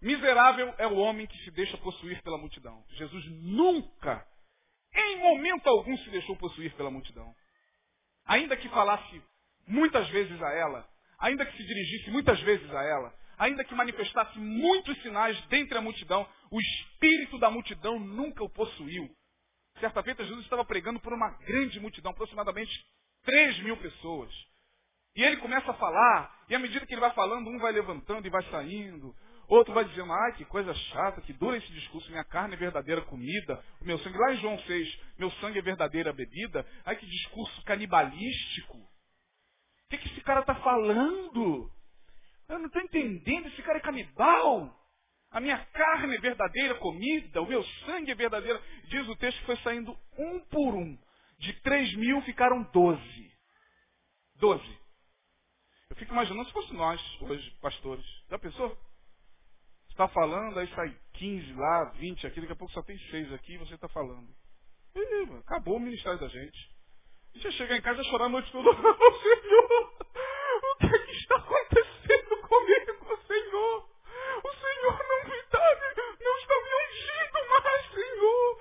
Miserável 0.00 0.74
é 0.78 0.86
o 0.86 0.96
homem 0.96 1.26
que 1.26 1.38
se 1.44 1.50
deixa 1.52 1.78
possuir 1.78 2.20
pela 2.22 2.36
multidão. 2.36 2.84
Jesus 2.90 3.24
nunca, 3.42 4.26
em 4.94 5.18
momento 5.18 5.66
algum, 5.68 5.96
se 5.98 6.10
deixou 6.10 6.36
possuir 6.36 6.74
pela 6.74 6.90
multidão. 6.90 7.34
Ainda 8.24 8.56
que 8.56 8.68
falasse 8.68 9.22
muitas 9.66 10.08
vezes 10.10 10.42
a 10.42 10.52
ela, 10.52 10.88
ainda 11.18 11.46
que 11.46 11.56
se 11.56 11.64
dirigisse 11.64 12.10
muitas 12.10 12.40
vezes 12.40 12.68
a 12.74 12.82
ela, 12.82 13.14
ainda 13.42 13.64
que 13.64 13.74
manifestasse 13.74 14.38
muitos 14.38 15.00
sinais 15.02 15.40
dentre 15.46 15.76
a 15.76 15.80
multidão, 15.80 16.28
o 16.50 16.60
espírito 16.60 17.38
da 17.38 17.50
multidão 17.50 17.98
nunca 17.98 18.44
o 18.44 18.48
possuiu. 18.48 19.10
Certa 19.80 20.02
feita, 20.02 20.24
Jesus 20.24 20.44
estava 20.44 20.64
pregando 20.64 21.00
por 21.00 21.12
uma 21.12 21.30
grande 21.44 21.80
multidão, 21.80 22.12
aproximadamente 22.12 22.72
3 23.24 23.58
mil 23.60 23.76
pessoas. 23.78 24.30
E 25.16 25.22
ele 25.22 25.38
começa 25.38 25.70
a 25.70 25.74
falar, 25.74 26.44
e 26.48 26.54
à 26.54 26.58
medida 26.58 26.86
que 26.86 26.94
ele 26.94 27.00
vai 27.00 27.12
falando, 27.14 27.48
um 27.48 27.58
vai 27.58 27.72
levantando 27.72 28.26
e 28.26 28.30
vai 28.30 28.42
saindo, 28.50 29.14
Outro 29.48 29.74
vai 29.74 29.84
dizendo, 29.84 30.10
ai, 30.10 30.32
que 30.32 30.46
coisa 30.46 30.72
chata, 30.72 31.20
que 31.20 31.32
dura 31.34 31.58
esse 31.58 31.70
discurso, 31.72 32.10
minha 32.10 32.24
carne 32.24 32.54
é 32.54 32.56
verdadeira 32.56 33.02
comida, 33.02 33.62
o 33.82 33.84
meu 33.84 33.98
sangue, 33.98 34.16
lá 34.16 34.32
em 34.32 34.38
João 34.38 34.58
6, 34.58 35.00
meu 35.18 35.30
sangue 35.32 35.58
é 35.58 35.62
verdadeira 35.62 36.10
bebida. 36.10 36.66
Ai, 36.86 36.96
que 36.96 37.04
discurso 37.04 37.62
canibalístico. 37.64 38.78
O 38.78 38.88
que, 39.90 39.98
que 39.98 40.08
esse 40.08 40.22
cara 40.22 40.40
está 40.40 40.54
falando? 40.54 41.70
Eu 42.52 42.58
não 42.58 42.66
estou 42.66 42.82
entendendo, 42.82 43.48
esse 43.48 43.62
cara 43.62 43.78
é 43.78 43.82
canibal. 43.82 44.78
A 45.30 45.40
minha 45.40 45.58
carne 45.66 46.16
é 46.16 46.20
verdadeira 46.20 46.74
comida, 46.76 47.40
o 47.40 47.46
meu 47.46 47.64
sangue 47.86 48.10
é 48.10 48.14
verdadeira. 48.14 48.60
Diz 48.88 49.08
o 49.08 49.16
texto 49.16 49.38
que 49.38 49.46
foi 49.46 49.56
saindo 49.58 49.96
um 50.18 50.40
por 50.46 50.74
um. 50.74 50.98
De 51.38 51.52
três 51.62 51.94
mil 51.96 52.20
ficaram 52.22 52.62
doze. 52.64 53.32
Doze. 54.36 54.78
Eu 55.90 55.96
fico 55.96 56.12
imaginando 56.12 56.46
se 56.46 56.52
fosse 56.52 56.72
nós, 56.74 57.00
hoje, 57.22 57.50
pastores. 57.60 58.04
Já 58.28 58.38
pensou? 58.38 58.76
está 59.92 60.08
falando, 60.08 60.58
aí 60.58 60.66
sai 60.74 60.94
15 61.14 61.52
lá, 61.54 61.84
20 61.96 62.26
aqui, 62.26 62.40
daqui 62.40 62.52
a 62.52 62.56
pouco 62.56 62.72
só 62.72 62.82
tem 62.82 62.98
6 62.98 63.32
aqui 63.34 63.54
e 63.54 63.58
você 63.58 63.74
está 63.74 63.88
falando. 63.88 64.28
E, 64.94 65.38
acabou 65.40 65.76
o 65.76 65.80
ministério 65.80 66.18
da 66.18 66.28
gente. 66.28 66.70
A 67.34 67.38
gente 67.38 67.44
ia 67.44 67.52
chegar 67.52 67.76
em 67.76 67.82
casa 67.82 68.00
e 68.00 68.04
chorar 68.06 68.26
a 68.26 68.28
noite 68.28 68.50
toda. 68.50 68.70
Senhor, 68.72 68.82
o 70.62 70.76
que, 70.78 70.86
é 70.86 70.98
que 70.98 71.12
está 71.12 71.36
acontecendo 71.36 72.36
comigo, 72.48 73.18
Senhor? 73.26 73.88
O 74.44 74.52
Senhor 74.52 74.98
não 75.08 75.30
me 75.30 75.36
está, 75.38 75.58
não 76.20 76.38
está 76.38 76.54
me 76.54 76.70
ungindo 76.88 77.48
mais, 77.48 77.90
Senhor. 77.92 78.58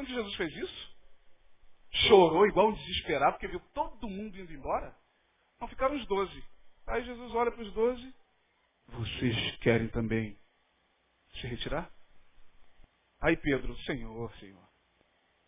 Pensando 0.00 0.06
que 0.06 0.14
Jesus 0.14 0.34
fez 0.36 0.56
isso? 0.56 0.90
Chorou 2.08 2.46
igual 2.46 2.68
um 2.68 2.72
desesperado, 2.72 3.32
porque 3.32 3.48
viu 3.48 3.60
todo 3.74 4.08
mundo 4.08 4.38
indo 4.38 4.52
embora? 4.52 4.94
Não 5.60 5.68
ficaram 5.68 5.96
os 5.96 6.06
doze. 6.06 6.44
Aí 6.86 7.04
Jesus 7.04 7.34
olha 7.34 7.50
para 7.50 7.62
os 7.62 7.72
doze 7.72 8.14
vocês 8.92 9.56
querem 9.58 9.88
também 9.88 10.36
se 11.34 11.46
retirar? 11.46 11.90
Aí 13.20 13.36
Pedro, 13.36 13.76
Senhor, 13.82 14.34
Senhor, 14.36 14.68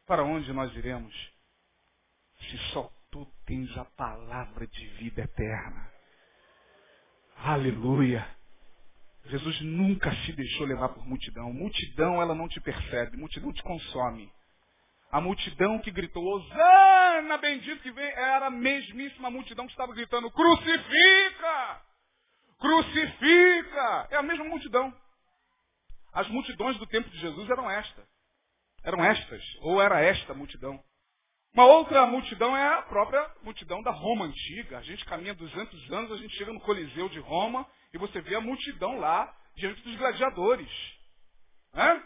para 0.06 0.22
onde 0.22 0.52
nós 0.52 0.72
iremos 0.76 1.14
se 2.38 2.58
só 2.72 2.92
tu 3.10 3.26
tens 3.44 3.76
a 3.76 3.84
palavra 3.84 4.66
de 4.66 4.86
vida 4.98 5.22
eterna? 5.22 5.92
Aleluia! 7.38 8.24
Jesus 9.26 9.60
nunca 9.62 10.14
se 10.24 10.32
deixou 10.32 10.66
levar 10.66 10.88
por 10.90 11.06
multidão. 11.06 11.52
Multidão, 11.52 12.20
ela 12.20 12.34
não 12.34 12.48
te 12.48 12.60
percebe. 12.60 13.16
Multidão 13.16 13.52
te 13.52 13.62
consome. 13.62 14.32
A 15.12 15.20
multidão 15.20 15.78
que 15.78 15.90
gritou, 15.90 16.24
Osana, 16.24 17.36
bendito 17.36 17.82
que 17.82 17.92
vem, 17.92 18.10
era 18.12 18.46
a 18.46 18.50
mesmíssima 18.50 19.30
multidão 19.30 19.66
que 19.66 19.72
estava 19.72 19.92
gritando, 19.92 20.30
crucifica! 20.30 21.82
Crucifica! 22.58 24.08
É 24.10 24.16
a 24.16 24.22
mesma 24.22 24.46
multidão. 24.46 24.90
As 26.14 26.26
multidões 26.28 26.78
do 26.78 26.86
tempo 26.86 27.10
de 27.10 27.18
Jesus 27.18 27.50
eram 27.50 27.70
esta. 27.70 28.02
Eram 28.82 29.04
estas, 29.04 29.42
ou 29.60 29.82
era 29.82 30.00
esta 30.00 30.32
multidão. 30.32 30.82
Uma 31.52 31.66
outra 31.66 32.06
multidão 32.06 32.56
é 32.56 32.66
a 32.78 32.80
própria 32.80 33.30
multidão 33.42 33.82
da 33.82 33.90
Roma 33.90 34.24
antiga. 34.24 34.78
A 34.78 34.82
gente 34.82 35.04
caminha 35.04 35.34
200 35.34 35.92
anos, 35.92 36.12
a 36.12 36.16
gente 36.16 36.34
chega 36.36 36.54
no 36.54 36.60
Coliseu 36.60 37.10
de 37.10 37.18
Roma 37.20 37.66
e 37.92 37.98
você 37.98 38.18
vê 38.22 38.34
a 38.34 38.40
multidão 38.40 38.98
lá 38.98 39.30
diante 39.56 39.82
dos 39.82 39.94
gladiadores. 39.96 40.70
Né? 41.74 42.02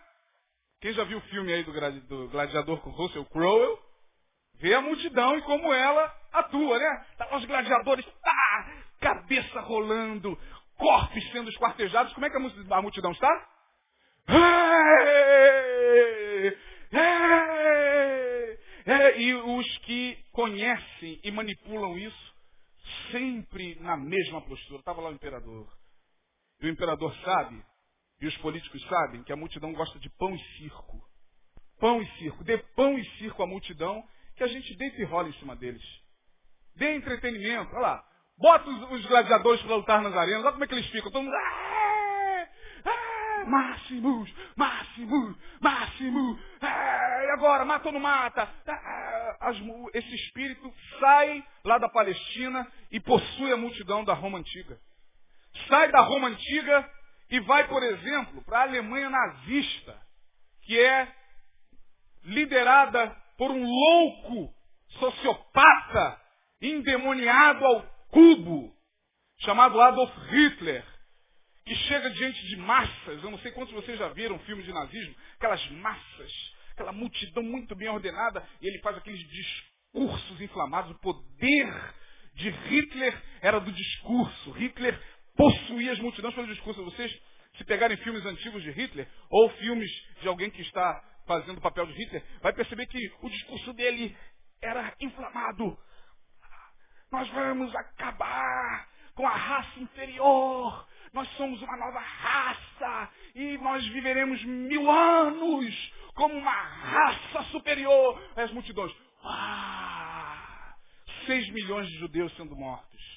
Quem 0.81 0.93
já 0.93 1.05
viu 1.05 1.18
o 1.18 1.22
filme 1.22 1.53
aí 1.53 1.64
do, 1.64 2.29
gladiador 2.29 2.81
com 2.81 2.91
Russell 2.91 3.24
Crowe, 3.27 3.79
vê 4.57 4.74
a 4.74 4.81
multidão 4.81 5.37
e 5.37 5.43
como 5.43 5.72
ela 5.72 6.14
atua, 6.33 6.79
né? 6.79 7.07
Tá 7.16 7.37
os 7.37 7.45
gladiadores, 7.45 8.05
tá, 8.22 8.83
cabeça 9.01 9.61
rolando, 9.61 10.39
corpos 10.77 11.33
sendo 11.33 11.49
esquartejados. 11.51 12.12
Como 12.12 12.27
é 12.27 12.31
que 12.31 12.37
a 12.37 12.83
multidão 12.83 13.12
está? 13.12 13.49
e 19.16 19.35
os 19.35 19.79
que 19.79 20.18
conhecem 20.33 21.20
e 21.24 21.31
manipulam 21.31 21.99
isso, 21.99 22.35
sempre 23.11 23.77
na 23.81 23.97
mesma 23.97 24.41
postura. 24.43 24.81
Estava 24.81 25.01
lá 25.01 25.09
o 25.11 25.14
imperador. 25.14 25.66
E 26.61 26.66
o 26.66 26.70
imperador 26.70 27.14
sabe, 27.24 27.62
e 28.21 28.27
os 28.27 28.37
políticos 28.39 28.83
sabem, 28.89 29.23
que 29.23 29.33
a 29.33 29.37
multidão 29.37 29.73
gosta 29.73 29.99
de 29.99 30.09
pão 30.11 30.35
e 30.35 30.39
circo. 30.57 31.03
Pão 31.79 32.01
e 32.01 32.07
circo. 32.19 32.43
Dê 32.45 32.59
pão 32.59 32.99
e 32.99 33.05
circo 33.19 33.43
à 33.43 33.47
multidão, 33.47 34.03
que 34.37 34.45
a 34.45 34.47
gente 34.47 34.75
deita 34.77 35.01
e 35.01 35.05
rola 35.05 35.29
em 35.29 35.35
cima 35.35 35.55
deles. 35.55 35.83
Dê 36.75 36.95
entretenimento. 36.95 37.71
Olha 37.73 37.81
lá. 37.81 38.05
Bota 38.39 38.69
os, 38.69 38.93
os 38.93 39.07
gladiadores 39.07 39.62
para 39.62 39.77
lutar 39.77 40.03
nas 40.03 40.14
arenas. 40.14 40.45
Olha 40.45 40.53
como 40.53 40.64
é 40.64 40.67
que 40.67 40.75
eles 40.75 40.87
ficam. 40.89 41.11
Todo 41.11 41.23
mundo. 41.23 41.35
Ah, 41.35 42.49
ah, 42.85 43.45
Máximos, 43.47 44.35
Máximos, 44.57 45.37
Máximo. 45.61 46.39
Ah, 46.61 47.25
e 47.25 47.31
agora, 47.33 47.64
mata 47.64 47.89
ou 47.89 47.93
não 47.93 48.01
mata? 48.01 48.49
As, 49.41 49.57
esse 49.95 50.14
espírito 50.14 50.73
sai 50.99 51.45
lá 51.64 51.79
da 51.79 51.89
Palestina 51.89 52.67
e 52.91 52.99
possui 52.99 53.53
a 53.53 53.57
multidão 53.57 54.05
da 54.05 54.14
Roma 54.14 54.39
Antiga. 54.39 54.79
Sai 55.69 55.91
da 55.91 56.01
Roma 56.01 56.29
Antiga 56.29 56.91
e 57.31 57.41
vai, 57.41 57.66
por 57.68 57.83
exemplo, 57.83 58.43
para 58.45 58.59
a 58.59 58.62
Alemanha 58.62 59.11
nazista, 59.11 60.01
que 60.62 60.79
é 60.79 61.12
liderada 62.24 63.11
por 63.37 63.51
um 63.51 63.64
louco 63.64 64.55
sociopata 64.99 66.20
endemoniado 66.61 67.64
ao 67.64 67.83
cubo, 68.11 68.74
chamado 69.41 69.81
Adolf 69.81 70.12
Hitler, 70.31 70.85
que 71.64 71.74
chega 71.74 72.11
diante 72.11 72.47
de 72.47 72.57
massas, 72.57 73.22
eu 73.22 73.31
não 73.31 73.39
sei 73.41 73.51
quantos 73.51 73.74
vocês 73.74 73.99
já 73.99 74.09
viram 74.09 74.39
filmes 74.41 74.64
de 74.64 74.72
nazismo, 74.72 75.14
aquelas 75.37 75.68
massas, 75.72 76.33
aquela 76.70 76.93
multidão 76.93 77.43
muito 77.43 77.74
bem 77.74 77.89
ordenada, 77.89 78.47
e 78.61 78.68
ele 78.68 78.79
faz 78.79 78.97
aqueles 78.97 79.20
discursos 79.29 80.41
inflamados. 80.41 80.93
O 80.93 81.01
poder 81.01 81.95
de 82.35 82.51
Hitler 82.51 83.22
era 83.41 83.59
do 83.59 83.72
discurso. 83.72 84.53
Hitler 84.53 85.01
possuía 85.37 85.93
as 85.93 85.99
multidões 85.99 86.34
pelo 86.34 86.47
discurso. 86.47 86.84
Vocês, 86.84 87.12
se 87.57 87.64
pegarem 87.64 87.97
filmes 87.99 88.24
antigos 88.24 88.62
de 88.62 88.70
Hitler, 88.70 89.09
ou 89.30 89.49
filmes 89.51 89.91
de 90.20 90.28
alguém 90.28 90.51
que 90.51 90.62
está 90.62 91.03
fazendo 91.26 91.59
o 91.59 91.62
papel 91.62 91.87
de 91.87 91.93
Hitler, 91.93 92.22
vai 92.41 92.53
perceber 92.53 92.87
que 92.87 93.12
o 93.22 93.28
discurso 93.28 93.72
dele 93.72 94.16
era 94.62 94.95
inflamado, 95.01 95.78
nós 97.11 97.28
vamos 97.28 97.74
acabar 97.74 98.89
com 99.14 99.26
a 99.26 99.30
raça 99.30 99.80
inferior. 99.80 100.87
Nós 101.12 101.28
somos 101.37 101.62
uma 101.62 101.76
nova 101.76 102.01
raça 102.01 103.11
e 103.34 103.57
nós 103.59 103.87
viveremos 103.89 104.45
mil 104.45 104.91
anos 104.91 105.93
como 106.14 106.34
uma 106.34 106.53
raça 106.53 107.43
superior. 107.45 108.20
As 108.37 108.51
multidões. 108.53 108.93
Ah, 109.22 110.74
seis 111.24 111.49
milhões 111.51 111.89
de 111.89 111.99
judeus 111.99 112.34
sendo 112.37 112.55
mortos. 112.55 113.16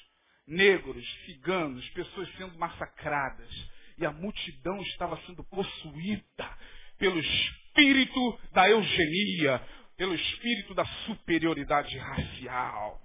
Negros, 0.50 1.06
ciganos, 1.24 1.88
pessoas 1.90 2.28
sendo 2.36 2.58
massacradas. 2.58 3.48
E 3.96 4.04
a 4.04 4.10
multidão 4.10 4.76
estava 4.82 5.16
sendo 5.26 5.44
possuída 5.44 6.58
pelo 6.98 7.18
espírito 7.20 8.38
da 8.52 8.68
eugenia, 8.68 9.62
pelo 9.96 10.14
espírito 10.14 10.74
da 10.74 10.84
superioridade 11.06 11.96
racial. 11.96 13.00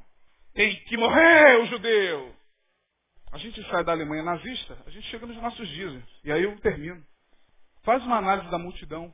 Tem 0.54 0.76
que 0.86 0.98
morrer 0.98 1.60
o 1.62 1.66
judeu. 1.68 2.36
A 3.32 3.38
gente 3.38 3.62
sai 3.70 3.84
da 3.84 3.92
Alemanha 3.92 4.24
nazista, 4.24 4.82
a 4.86 4.90
gente 4.90 5.08
chega 5.10 5.26
nos 5.26 5.38
nossos 5.38 5.68
dias. 5.70 6.02
E 6.24 6.32
aí 6.32 6.44
eu 6.44 6.58
termino. 6.62 7.06
Faz 7.84 8.04
uma 8.04 8.18
análise 8.18 8.50
da 8.50 8.58
multidão 8.58 9.14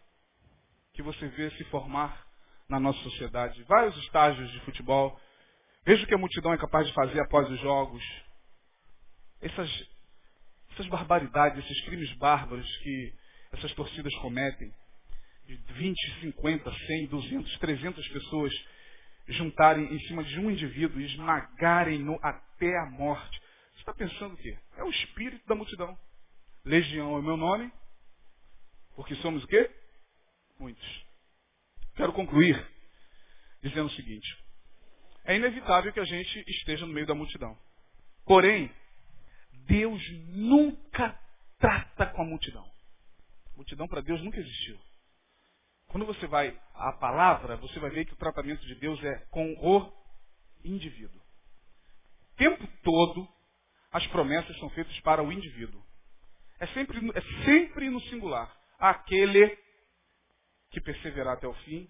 que 0.94 1.02
você 1.02 1.28
vê 1.28 1.50
se 1.52 1.64
formar 1.66 2.26
na 2.70 2.80
nossa 2.80 3.00
sociedade. 3.00 3.64
Vários 3.64 3.98
estágios 3.98 4.50
de 4.52 4.60
futebol. 4.62 5.20
Veja 5.84 6.04
o 6.04 6.08
que 6.08 6.14
a 6.14 6.18
multidão 6.18 6.54
é 6.54 6.58
capaz 6.58 6.88
de 6.88 6.94
fazer 6.94 7.20
após 7.20 7.50
os 7.50 7.60
jogos. 7.60 8.04
Essas, 9.42 9.70
essas 10.72 10.88
barbaridades, 10.88 11.64
esses 11.66 11.82
crimes 11.86 12.12
bárbaros 12.18 12.78
que 12.78 13.14
essas 13.52 13.74
torcidas 13.74 14.14
cometem. 14.18 14.72
De 15.46 15.56
20, 15.56 16.22
50, 16.22 16.72
100, 16.72 17.08
200, 17.08 17.58
300 17.58 18.08
pessoas 18.10 18.54
juntarem 19.28 19.92
em 19.94 20.00
cima 20.02 20.24
de 20.24 20.40
um 20.40 20.52
indivíduo 20.52 21.02
e 21.02 21.06
esmagarem-no 21.06 22.20
até 22.22 22.78
a 22.78 22.86
morte. 22.86 23.42
Você 23.74 23.80
está 23.80 23.94
pensando 23.94 24.36
o 24.36 24.38
quê? 24.38 24.58
É 24.78 24.84
o 24.84 24.90
espírito 24.90 25.46
da 25.48 25.56
multidão. 25.56 25.98
Legião 26.64 27.16
é 27.16 27.20
o 27.20 27.24
meu 27.24 27.36
nome, 27.36 27.72
porque 28.96 29.16
somos 29.16 29.44
o 29.44 29.48
quê? 29.48 29.70
Muitos. 30.60 31.06
Quero 31.96 32.14
concluir 32.14 32.64
dizendo 33.64 33.88
o 33.88 33.92
seguinte. 33.92 34.42
É 35.32 35.36
inevitável 35.38 35.94
que 35.94 36.00
a 36.02 36.04
gente 36.04 36.44
esteja 36.46 36.86
no 36.86 36.92
meio 36.92 37.08
da 37.08 37.16
multidão. 37.16 37.58
Porém, 38.26 38.70
Deus 39.66 40.02
nunca 40.28 41.18
trata 41.58 42.08
com 42.08 42.24
a 42.24 42.26
multidão. 42.26 42.70
Multidão 43.56 43.88
para 43.88 44.02
Deus 44.02 44.22
nunca 44.22 44.38
existiu. 44.38 44.78
Quando 45.88 46.06
você 46.06 46.28
vai 46.28 46.60
à 46.74 46.92
palavra, 46.92 47.56
você 47.56 47.80
vai 47.80 47.90
ver 47.92 48.04
que 48.04 48.12
o 48.12 48.18
tratamento 48.18 48.60
de 48.66 48.76
Deus 48.76 49.02
é 49.06 49.20
com 49.30 49.54
o 49.54 49.94
indivíduo. 50.66 51.22
O 52.34 52.36
tempo 52.36 52.68
todo, 52.84 53.26
as 53.90 54.06
promessas 54.08 54.60
são 54.60 54.70
feitas 54.72 55.00
para 55.00 55.24
o 55.24 55.32
indivíduo. 55.32 55.82
É 56.60 56.68
sempre, 56.68 57.00
é 57.16 57.46
sempre 57.46 57.90
no 57.90 58.02
singular. 58.02 58.54
Aquele 58.78 59.58
que 60.72 60.82
perseverar 60.82 61.38
até 61.38 61.48
o 61.48 61.54
fim. 61.54 61.90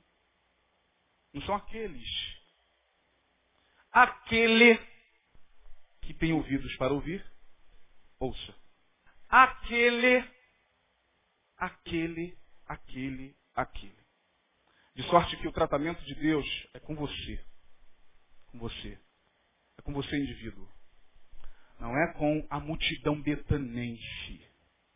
Não 1.33 1.41
são 1.41 1.55
aqueles. 1.55 2.40
Aquele 3.91 4.77
que 6.01 6.13
tem 6.13 6.33
ouvidos 6.33 6.75
para 6.77 6.93
ouvir, 6.93 7.25
ouça. 8.19 8.55
Aquele, 9.27 10.23
aquele, 11.57 12.37
aquele, 12.65 13.35
aquele. 13.53 14.01
De 14.95 15.03
sorte 15.03 15.37
que 15.37 15.47
o 15.47 15.51
tratamento 15.53 16.03
de 16.03 16.15
Deus 16.15 16.45
é 16.73 16.79
com 16.79 16.95
você. 16.95 17.45
Com 18.47 18.59
você. 18.59 18.99
É 19.77 19.81
com 19.81 19.93
você, 19.93 20.17
indivíduo. 20.17 20.69
Não 21.79 21.97
é 21.97 22.13
com 22.13 22.45
a 22.49 22.59
multidão 22.59 23.21
betanense. 23.21 24.47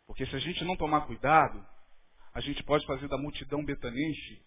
Porque 0.06 0.26
se 0.26 0.36
a 0.36 0.40
gente 0.40 0.64
não 0.64 0.76
tomar 0.76 1.08
cuidado, 1.08 1.66
a 2.34 2.40
gente 2.42 2.62
pode 2.64 2.86
fazer 2.86 3.08
da 3.08 3.18
multidão 3.18 3.64
betanense 3.64 4.46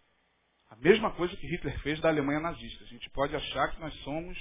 a 0.68 0.76
mesma 0.76 1.10
coisa 1.12 1.34
que 1.36 1.46
Hitler 1.46 1.78
fez 1.80 2.00
da 2.00 2.08
Alemanha 2.08 2.40
nazista. 2.40 2.84
A 2.84 2.86
gente 2.86 3.08
pode 3.10 3.34
achar 3.34 3.68
que 3.72 3.80
nós 3.80 3.94
somos 4.02 4.38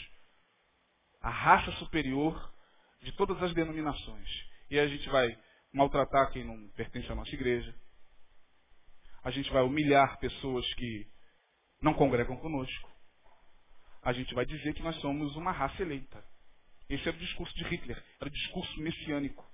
a 1.22 1.30
raça 1.30 1.72
superior 1.74 2.54
de 3.02 3.12
todas 3.14 3.42
as 3.42 3.54
denominações. 3.54 4.30
E 4.70 4.78
a 4.78 4.88
gente 4.88 5.08
vai 5.10 5.28
maltratar 5.74 6.32
quem 6.32 6.44
não 6.44 6.68
pertence 6.70 7.12
à 7.12 7.16
nossa 7.16 7.34
igreja. 7.34 7.74
A 9.24 9.32
gente 9.32 9.50
vai 9.52 9.64
humilhar 9.64 10.20
pessoas 10.20 10.66
que 10.76 11.08
não 11.82 11.94
congregam 11.94 12.38
conosco. 12.38 12.92
A 14.02 14.14
gente 14.14 14.34
vai 14.34 14.46
dizer 14.46 14.74
que 14.74 14.84
nós 14.84 14.96
somos 14.98 15.36
uma 15.36 15.52
raça 15.52 15.82
eleita. 15.82 16.24
Esse 16.90 17.08
era 17.08 17.18
o 17.18 17.20
discurso 17.20 17.54
de 17.56 17.64
Hitler, 17.66 18.02
era 18.20 18.30
o 18.30 18.34
discurso 18.34 18.80
messiânico. 18.80 19.46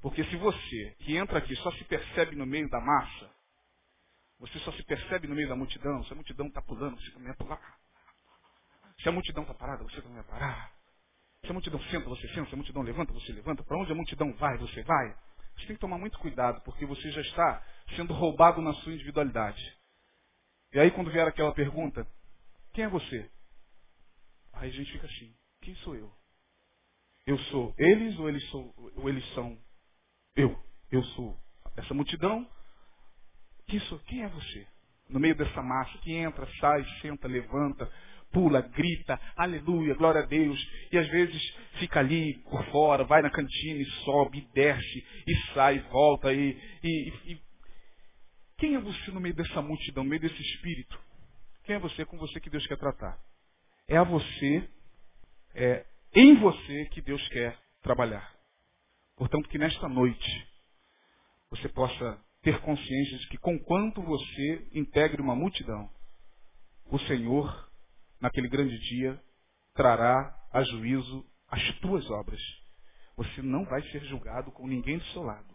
Porque 0.00 0.24
se 0.24 0.36
você, 0.36 0.96
que 1.00 1.16
entra 1.16 1.38
aqui, 1.38 1.54
só 1.56 1.70
se 1.72 1.84
percebe 1.84 2.36
no 2.36 2.46
meio 2.46 2.68
da 2.68 2.80
massa, 2.80 3.33
você 4.38 4.58
só 4.60 4.72
se 4.72 4.82
percebe 4.84 5.26
no 5.28 5.34
meio 5.34 5.48
da 5.48 5.56
multidão, 5.56 6.04
se 6.04 6.12
a 6.12 6.16
multidão 6.16 6.46
está 6.46 6.60
pulando, 6.62 7.00
você 7.00 7.10
também 7.10 7.28
vai 7.28 7.36
pular. 7.36 7.78
Se 9.02 9.08
a 9.08 9.12
multidão 9.12 9.42
está 9.42 9.54
parada, 9.54 9.82
você 9.84 10.00
também 10.00 10.16
vai 10.16 10.24
parar. 10.24 10.72
Se 11.44 11.50
a 11.50 11.52
multidão 11.52 11.80
senta, 11.84 12.08
você 12.08 12.26
senta. 12.28 12.48
Se 12.48 12.54
a 12.54 12.56
multidão 12.56 12.82
levanta, 12.82 13.12
você 13.12 13.32
levanta. 13.32 13.62
Para 13.62 13.78
onde 13.78 13.92
a 13.92 13.94
multidão 13.94 14.32
vai, 14.34 14.56
você 14.58 14.82
vai. 14.82 15.14
Você 15.56 15.66
tem 15.66 15.76
que 15.76 15.80
tomar 15.80 15.98
muito 15.98 16.18
cuidado, 16.18 16.60
porque 16.62 16.86
você 16.86 17.10
já 17.10 17.20
está 17.20 17.64
sendo 17.96 18.12
roubado 18.12 18.60
na 18.60 18.72
sua 18.74 18.92
individualidade. 18.92 19.62
E 20.72 20.80
aí 20.80 20.90
quando 20.90 21.10
vier 21.10 21.26
aquela 21.26 21.52
pergunta, 21.54 22.06
quem 22.72 22.84
é 22.84 22.88
você? 22.88 23.30
Aí 24.54 24.70
a 24.70 24.72
gente 24.72 24.90
fica 24.90 25.06
assim, 25.06 25.34
quem 25.60 25.74
sou 25.76 25.94
eu? 25.94 26.12
Eu 27.26 27.38
sou 27.38 27.74
eles 27.78 28.18
ou 28.18 28.28
eles, 28.28 28.44
sou, 28.50 28.74
ou 28.96 29.08
eles 29.08 29.24
são 29.34 29.58
eu, 30.36 30.60
eu 30.90 31.02
sou 31.04 31.38
essa 31.76 31.94
multidão. 31.94 32.50
Sou, 33.82 33.98
quem 34.00 34.22
é 34.22 34.28
você? 34.28 34.66
No 35.08 35.20
meio 35.20 35.34
dessa 35.34 35.62
massa 35.62 35.96
que 35.98 36.12
entra, 36.12 36.48
sai, 36.58 36.84
senta, 37.00 37.28
levanta, 37.28 37.90
pula, 38.32 38.60
grita, 38.60 39.20
aleluia, 39.36 39.94
glória 39.94 40.22
a 40.22 40.26
Deus. 40.26 40.58
E 40.90 40.98
às 40.98 41.08
vezes 41.08 41.40
fica 41.78 42.00
ali 42.00 42.34
por 42.50 42.64
fora, 42.66 43.04
vai 43.04 43.22
na 43.22 43.30
cantina 43.30 43.80
e 43.80 43.86
sobe, 44.04 44.38
e 44.38 44.54
desce, 44.54 45.06
e 45.26 45.36
sai, 45.54 45.78
volta. 45.90 46.32
E, 46.32 46.58
e, 46.82 47.32
e... 47.32 47.40
Quem 48.58 48.74
é 48.74 48.80
você 48.80 49.10
no 49.10 49.20
meio 49.20 49.34
dessa 49.34 49.62
multidão, 49.62 50.04
no 50.04 50.10
meio 50.10 50.22
desse 50.22 50.40
espírito? 50.40 50.98
Quem 51.64 51.76
é 51.76 51.78
você 51.78 52.04
com 52.04 52.18
você 52.18 52.40
que 52.40 52.50
Deus 52.50 52.66
quer 52.66 52.76
tratar? 52.76 53.18
É 53.88 53.96
a 53.96 54.04
você, 54.04 54.68
é 55.54 55.84
em 56.14 56.34
você 56.36 56.86
que 56.86 57.00
Deus 57.00 57.26
quer 57.28 57.58
trabalhar. 57.82 58.34
Portanto, 59.16 59.48
que 59.48 59.58
nesta 59.58 59.88
noite 59.88 60.48
você 61.50 61.68
possa 61.68 62.18
ter 62.44 62.60
consciência 62.60 63.18
de 63.18 63.28
que, 63.28 63.38
conquanto 63.38 64.02
você 64.02 64.68
integre 64.74 65.20
uma 65.20 65.34
multidão, 65.34 65.90
o 66.86 66.98
Senhor, 67.00 67.70
naquele 68.20 68.48
grande 68.48 68.78
dia, 68.78 69.20
trará 69.74 70.32
a 70.52 70.62
juízo 70.62 71.24
as 71.48 71.78
tuas 71.80 72.08
obras. 72.10 72.40
Você 73.16 73.42
não 73.42 73.64
vai 73.64 73.82
ser 73.90 74.04
julgado 74.04 74.52
com 74.52 74.66
ninguém 74.66 74.98
do 74.98 75.04
seu 75.06 75.22
lado. 75.22 75.54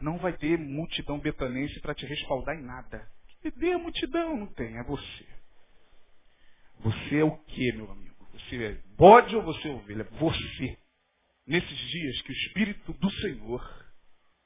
Não 0.00 0.18
vai 0.18 0.36
ter 0.36 0.58
multidão 0.58 1.18
betanense 1.18 1.80
para 1.80 1.94
te 1.94 2.06
respaldar 2.06 2.56
em 2.56 2.62
nada. 2.62 3.10
Cadê 3.42 3.72
a 3.72 3.78
multidão? 3.78 4.36
Não 4.36 4.46
tem, 4.48 4.76
é 4.76 4.82
você. 4.84 5.26
Você 6.80 7.18
é 7.18 7.24
o 7.24 7.36
que, 7.44 7.72
meu 7.72 7.90
amigo? 7.90 8.26
Você 8.32 8.64
é 8.64 8.72
bode 8.96 9.34
ou 9.36 9.42
você 9.42 9.68
é 9.68 9.72
ovelha? 9.72 10.04
Você 10.04 10.78
nesses 11.46 11.78
dias 11.90 12.22
que 12.22 12.32
o 12.32 12.36
Espírito 12.36 12.92
do 12.92 13.10
Senhor 13.10 13.90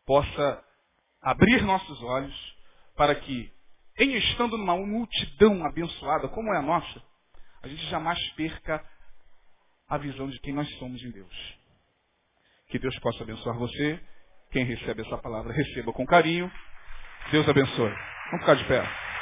possa 0.06 0.63
abrir 1.24 1.62
nossos 1.62 2.02
olhos 2.02 2.56
para 2.94 3.14
que, 3.14 3.50
em 3.98 4.14
estando 4.16 4.58
numa 4.58 4.76
multidão 4.76 5.64
abençoada 5.64 6.28
como 6.28 6.52
é 6.52 6.58
a 6.58 6.62
nossa, 6.62 7.02
a 7.62 7.68
gente 7.68 7.84
jamais 7.86 8.18
perca 8.32 8.84
a 9.88 9.96
visão 9.96 10.28
de 10.28 10.38
quem 10.40 10.52
nós 10.52 10.68
somos 10.78 11.02
em 11.02 11.10
Deus. 11.10 11.58
Que 12.68 12.78
Deus 12.78 12.96
possa 12.98 13.22
abençoar 13.22 13.56
você. 13.56 14.00
Quem 14.50 14.64
recebe 14.64 15.02
essa 15.02 15.16
palavra, 15.18 15.52
receba 15.52 15.92
com 15.92 16.06
carinho. 16.06 16.50
Deus 17.30 17.48
abençoe. 17.48 17.90
Vamos 18.30 18.40
ficar 18.40 18.54
de 18.54 18.64
pé. 18.64 19.13